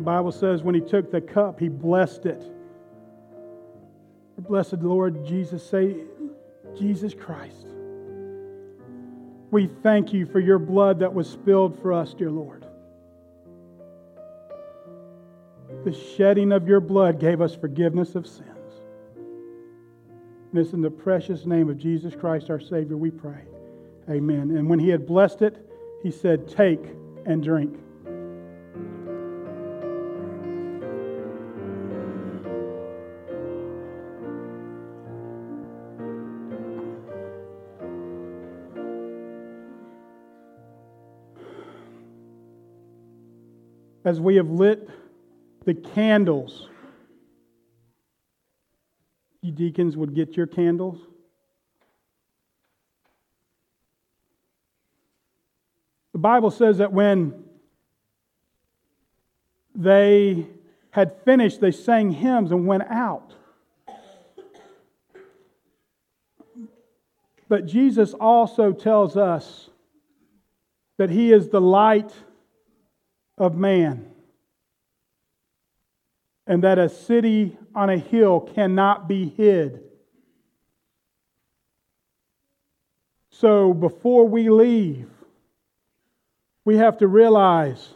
The 0.00 0.04
Bible 0.04 0.32
says 0.32 0.62
when 0.62 0.74
he 0.74 0.80
took 0.80 1.10
the 1.10 1.20
cup, 1.20 1.60
he 1.60 1.68
blessed 1.68 2.24
it. 2.24 2.42
Blessed 4.38 4.78
Lord 4.78 5.26
Jesus, 5.26 5.62
say, 5.62 5.94
Jesus 6.74 7.12
Christ. 7.12 7.66
We 9.50 9.68
thank 9.82 10.14
you 10.14 10.24
for 10.24 10.40
your 10.40 10.58
blood 10.58 11.00
that 11.00 11.12
was 11.12 11.28
spilled 11.28 11.78
for 11.82 11.92
us, 11.92 12.14
dear 12.14 12.30
Lord. 12.30 12.64
The 15.84 15.92
shedding 15.92 16.50
of 16.50 16.66
your 16.66 16.80
blood 16.80 17.20
gave 17.20 17.42
us 17.42 17.54
forgiveness 17.54 18.14
of 18.14 18.26
sins. 18.26 18.80
And 20.50 20.58
it's 20.58 20.72
in 20.72 20.80
the 20.80 20.90
precious 20.90 21.44
name 21.44 21.68
of 21.68 21.76
Jesus 21.76 22.14
Christ, 22.14 22.48
our 22.48 22.58
Savior, 22.58 22.96
we 22.96 23.10
pray. 23.10 23.44
Amen. 24.08 24.56
And 24.56 24.66
when 24.70 24.78
he 24.78 24.88
had 24.88 25.06
blessed 25.06 25.42
it, 25.42 25.58
he 26.02 26.10
said, 26.10 26.48
Take 26.48 26.86
and 27.26 27.42
drink. 27.42 27.78
As 44.10 44.20
we 44.20 44.34
have 44.34 44.50
lit 44.50 44.90
the 45.64 45.72
candles. 45.72 46.68
You 49.40 49.52
deacons 49.52 49.96
would 49.96 50.16
get 50.16 50.36
your 50.36 50.48
candles. 50.48 50.98
The 56.12 56.18
Bible 56.18 56.50
says 56.50 56.78
that 56.78 56.92
when 56.92 57.44
they 59.76 60.48
had 60.90 61.22
finished, 61.24 61.60
they 61.60 61.70
sang 61.70 62.10
hymns 62.10 62.50
and 62.50 62.66
went 62.66 62.82
out. 62.90 63.32
But 67.48 67.64
Jesus 67.66 68.12
also 68.14 68.72
tells 68.72 69.16
us 69.16 69.70
that 70.98 71.10
he 71.10 71.32
is 71.32 71.48
the 71.48 71.60
light 71.60 72.12
of 73.40 73.56
man 73.56 74.06
and 76.46 76.62
that 76.62 76.78
a 76.78 76.88
city 76.88 77.56
on 77.74 77.88
a 77.88 77.96
hill 77.96 78.40
cannot 78.40 79.08
be 79.08 79.28
hid. 79.30 79.82
So 83.30 83.72
before 83.72 84.28
we 84.28 84.50
leave, 84.50 85.08
we 86.64 86.76
have 86.76 86.98
to 86.98 87.08
realize 87.08 87.94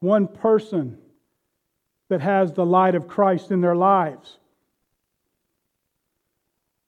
one 0.00 0.26
person 0.26 0.98
that 2.08 2.20
has 2.20 2.52
the 2.52 2.66
light 2.66 2.96
of 2.96 3.06
Christ 3.06 3.52
in 3.52 3.60
their 3.60 3.76
lives 3.76 4.38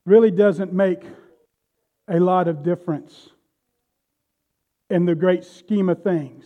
really 0.06 0.30
doesn't 0.30 0.72
make 0.72 1.02
a 2.08 2.18
lot 2.18 2.48
of 2.48 2.62
difference 2.62 3.30
in 4.88 5.04
the 5.04 5.14
great 5.14 5.44
scheme 5.44 5.88
of 5.88 6.02
things. 6.02 6.44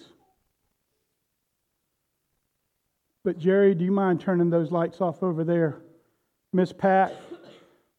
But, 3.25 3.39
Jerry, 3.39 3.75
do 3.75 3.85
you 3.85 3.93
mind 3.93 4.21
turning 4.21 4.51
those 4.51 4.71
lights 4.71 5.01
off 5.01 5.23
over 5.23 5.45
there? 5.45 5.81
Miss 6.53 6.73
Pat, 6.73 7.19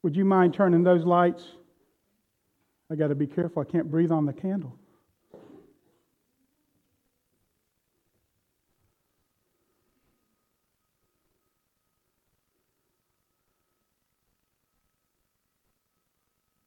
would 0.04 0.16
you 0.16 0.24
mind 0.24 0.54
turning 0.54 0.84
those 0.84 1.04
lights? 1.04 1.44
I 2.92 2.96
got 2.96 3.08
to 3.08 3.16
be 3.16 3.26
careful. 3.26 3.64
I 3.64 3.66
can't 3.66 3.90
breathe 3.90 4.12
on 4.12 4.28
the 4.28 4.34
candle. 4.34 4.78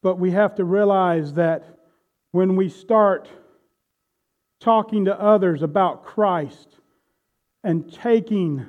But 0.03 0.18
we 0.18 0.30
have 0.30 0.55
to 0.57 0.64
realize 0.64 1.34
that 1.34 1.64
when 2.32 2.57
we 2.57 2.68
start 2.68 3.28
talking 4.61 5.07
to 5.07 5.20
others 5.20 5.62
about 5.62 6.05
Christ 6.05 6.68
and 7.64 7.92
taking 7.92 8.66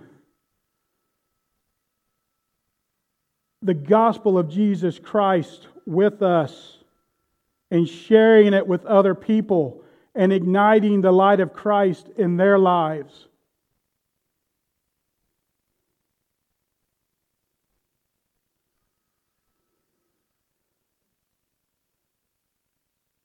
the 3.62 3.74
gospel 3.74 4.38
of 4.38 4.50
Jesus 4.50 5.00
Christ 5.00 5.68
with 5.86 6.22
us 6.22 6.78
and 7.72 7.88
sharing 7.88 8.54
it 8.54 8.66
with 8.66 8.86
other 8.86 9.14
people 9.14 9.84
and 10.16 10.34
igniting 10.34 11.02
the 11.02 11.12
light 11.12 11.40
of 11.40 11.54
Christ 11.54 12.08
in 12.18 12.38
their 12.38 12.58
lives. 12.58 13.29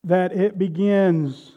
That 0.04 0.32
it 0.32 0.58
begins 0.58 1.52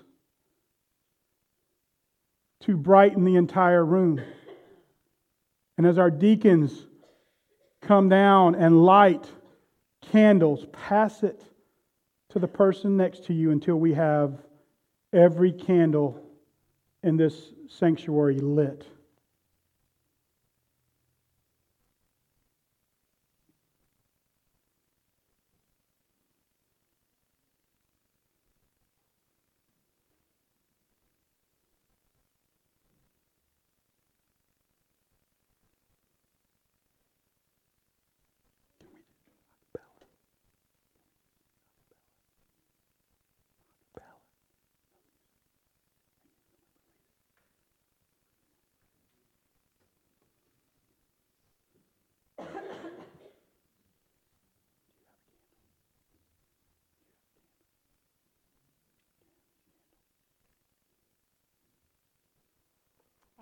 to 2.61 2.77
brighten 2.77 3.23
the 3.23 3.35
entire 3.35 3.85
room. 3.85 4.21
And 5.77 5.85
as 5.85 5.97
our 5.97 6.09
deacons 6.09 6.87
come 7.81 8.09
down 8.09 8.55
and 8.55 8.83
light 8.83 9.29
candles, 10.11 10.65
pass 10.71 11.23
it 11.23 11.43
to 12.29 12.39
the 12.39 12.47
person 12.47 12.97
next 12.97 13.25
to 13.25 13.33
you 13.33 13.51
until 13.51 13.75
we 13.75 13.93
have 13.93 14.41
every 15.13 15.51
candle 15.51 16.21
in 17.03 17.17
this 17.17 17.53
sanctuary 17.69 18.39
lit. 18.39 18.85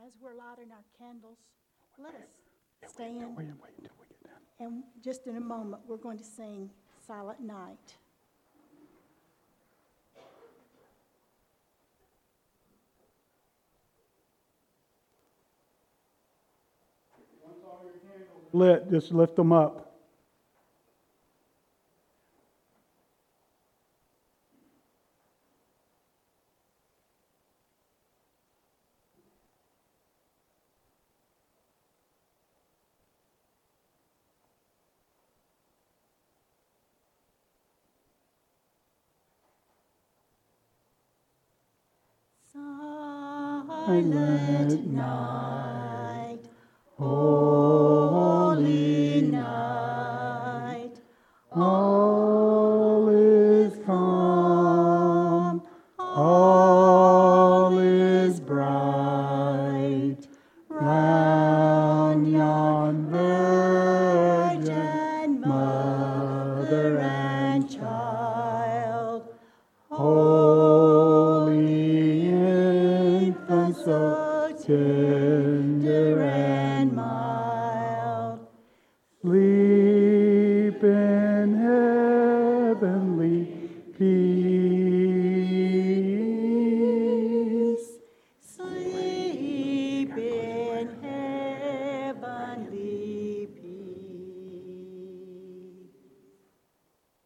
As 0.06 0.12
we're 0.22 0.36
lighting 0.36 0.72
our 0.72 0.84
candles, 0.99 1.39
let 1.97 2.14
us 2.14 2.91
stand, 2.93 3.36
Wait, 3.36 3.47
wait 3.60 3.72
until 3.80 3.95
we 3.99 4.06
get 4.08 4.24
down. 4.24 4.34
and 4.60 4.84
just 5.03 5.26
in 5.26 5.36
a 5.38 5.41
moment, 5.41 5.82
we're 5.88 5.97
going 5.97 6.20
to 6.20 6.24
sing 6.24 6.70
Silent 7.08 7.39
Night. 7.39 7.95
Lit, 18.53 18.89
just 18.91 19.12
lift 19.12 19.36
them 19.36 19.51
up. 19.51 19.85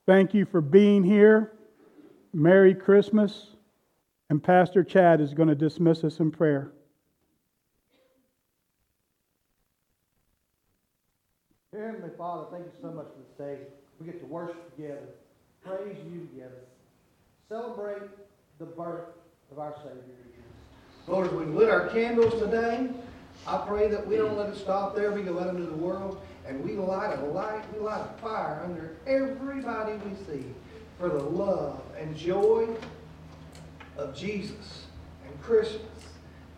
Thank 0.09 0.33
you 0.33 0.43
for 0.43 0.59
being 0.59 1.03
here. 1.03 1.51
Merry 2.33 2.73
Christmas. 2.73 3.49
And 4.31 4.43
Pastor 4.43 4.83
Chad 4.83 5.21
is 5.21 5.35
going 5.35 5.49
to 5.49 5.53
dismiss 5.53 6.03
us 6.03 6.19
in 6.19 6.31
prayer. 6.31 6.71
Heavenly 11.71 12.09
Father, 12.17 12.47
thank 12.51 12.65
you 12.65 12.71
so 12.81 12.89
much 12.89 13.05
for 13.05 13.19
this 13.19 13.37
day. 13.37 13.67
We 13.99 14.07
get 14.07 14.19
to 14.19 14.25
worship 14.25 14.75
together, 14.75 15.09
praise 15.63 15.97
you 16.11 16.21
together, 16.21 16.61
celebrate 17.47 18.09
the 18.57 18.65
birth 18.65 19.09
of 19.51 19.59
our 19.59 19.75
Savior. 19.75 20.01
Jesus. 20.25 21.07
Lord, 21.07 21.27
as 21.27 21.33
we 21.33 21.45
lit 21.45 21.69
our 21.69 21.87
candles 21.89 22.33
today, 22.41 22.89
I 23.45 23.63
pray 23.67 23.87
that 23.89 24.07
we 24.07 24.17
don't 24.17 24.35
let 24.35 24.49
it 24.49 24.57
stop 24.57 24.95
there. 24.95 25.11
We 25.11 25.21
go 25.21 25.39
out 25.39 25.49
into 25.49 25.67
the 25.67 25.77
world 25.77 26.19
and 26.47 26.63
we 26.63 26.73
light 26.73 27.17
a 27.19 27.25
light, 27.25 27.63
we 27.73 27.79
light 27.79 28.01
a 28.01 28.21
fire 28.21 28.61
under 28.63 28.95
everybody 29.05 29.93
we 29.93 30.15
see 30.25 30.45
for 30.97 31.09
the 31.09 31.23
love 31.23 31.81
and 31.97 32.15
joy 32.15 32.67
of 33.97 34.15
Jesus 34.15 34.85
and 35.25 35.41
Christmas 35.41 35.81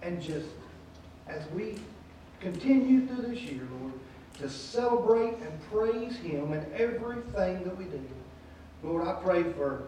and 0.01 0.21
just 0.21 0.47
as 1.27 1.43
we 1.51 1.79
continue 2.39 3.05
through 3.07 3.27
this 3.27 3.41
year, 3.41 3.67
Lord, 3.79 3.93
to 4.39 4.49
celebrate 4.49 5.35
and 5.35 5.71
praise 5.71 6.17
Him 6.17 6.53
in 6.53 6.65
everything 6.73 7.63
that 7.63 7.77
we 7.77 7.85
do. 7.85 8.01
Lord, 8.83 9.07
I 9.07 9.13
pray 9.13 9.43
for 9.43 9.83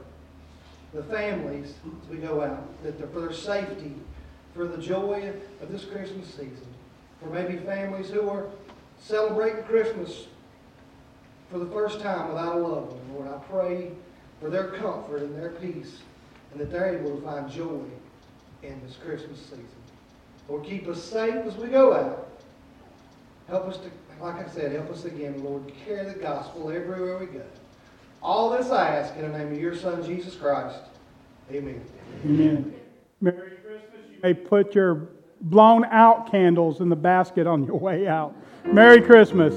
the 0.94 1.04
families 1.04 1.74
as 2.04 2.10
we 2.10 2.18
go 2.18 2.42
out, 2.42 2.84
that 2.84 3.00
for 3.12 3.22
their 3.22 3.34
safety, 3.34 3.96
for 4.54 4.68
the 4.68 4.78
joy 4.78 5.34
of 5.62 5.72
this 5.72 5.86
Christmas 5.86 6.28
season, 6.28 6.68
for 7.20 7.30
maybe 7.30 7.58
families 7.58 8.10
who 8.10 8.30
are 8.30 8.46
celebrating 9.04 9.64
Christmas 9.64 10.28
for 11.52 11.60
the 11.60 11.66
first 11.68 12.00
time 12.00 12.30
without 12.30 12.56
a 12.56 12.60
loved 12.60 12.94
one. 12.94 13.14
Lord, 13.14 13.28
I 13.28 13.38
pray 13.52 13.92
for 14.40 14.50
their 14.50 14.70
comfort 14.72 15.22
and 15.22 15.36
their 15.38 15.52
peace, 15.52 16.00
and 16.52 16.60
that 16.60 16.72
they're 16.72 16.98
able 16.98 17.16
to 17.16 17.22
find 17.22 17.50
joy 17.50 17.82
in 18.64 18.82
this 18.86 18.98
Christmas 19.04 19.40
season. 19.40 19.68
Lord, 20.50 20.66
keep 20.66 20.88
us 20.88 21.02
safe 21.04 21.46
as 21.46 21.56
we 21.58 21.68
go 21.68 21.94
out. 21.94 22.30
Help 23.48 23.68
us 23.68 23.78
to, 23.78 23.90
like 24.22 24.46
I 24.46 24.50
said, 24.50 24.72
help 24.72 24.90
us 24.90 25.06
again, 25.06 25.44
Lord, 25.44 25.72
carry 25.86 26.06
the 26.06 26.20
gospel 26.20 26.72
everywhere 26.72 27.18
we 27.18 27.28
go. 27.28 27.44
All 28.22 28.50
this 28.50 28.72
I 28.72 28.96
ask 28.96 29.16
in 29.16 29.30
the 29.32 29.38
name 29.38 29.52
of 29.52 29.60
your 29.60 29.76
Son, 29.76 30.04
Jesus 30.04 30.36
Christ. 30.36 30.80
Amen. 31.52 31.82
Amen. 32.24 32.74
Merry 33.20 33.58
Christmas. 33.64 34.02
You 34.12 34.20
may 34.24 34.34
put 34.34 34.76
your 34.76 35.10
blown 35.42 35.84
out 35.86 36.32
candles 36.32 36.80
in 36.80 36.88
the 36.88 36.96
basket 36.96 37.48
on 37.48 37.66
your 37.66 37.78
way 37.78 38.08
out. 38.08 38.34
Merry 38.66 39.02
Christmas. 39.02 39.54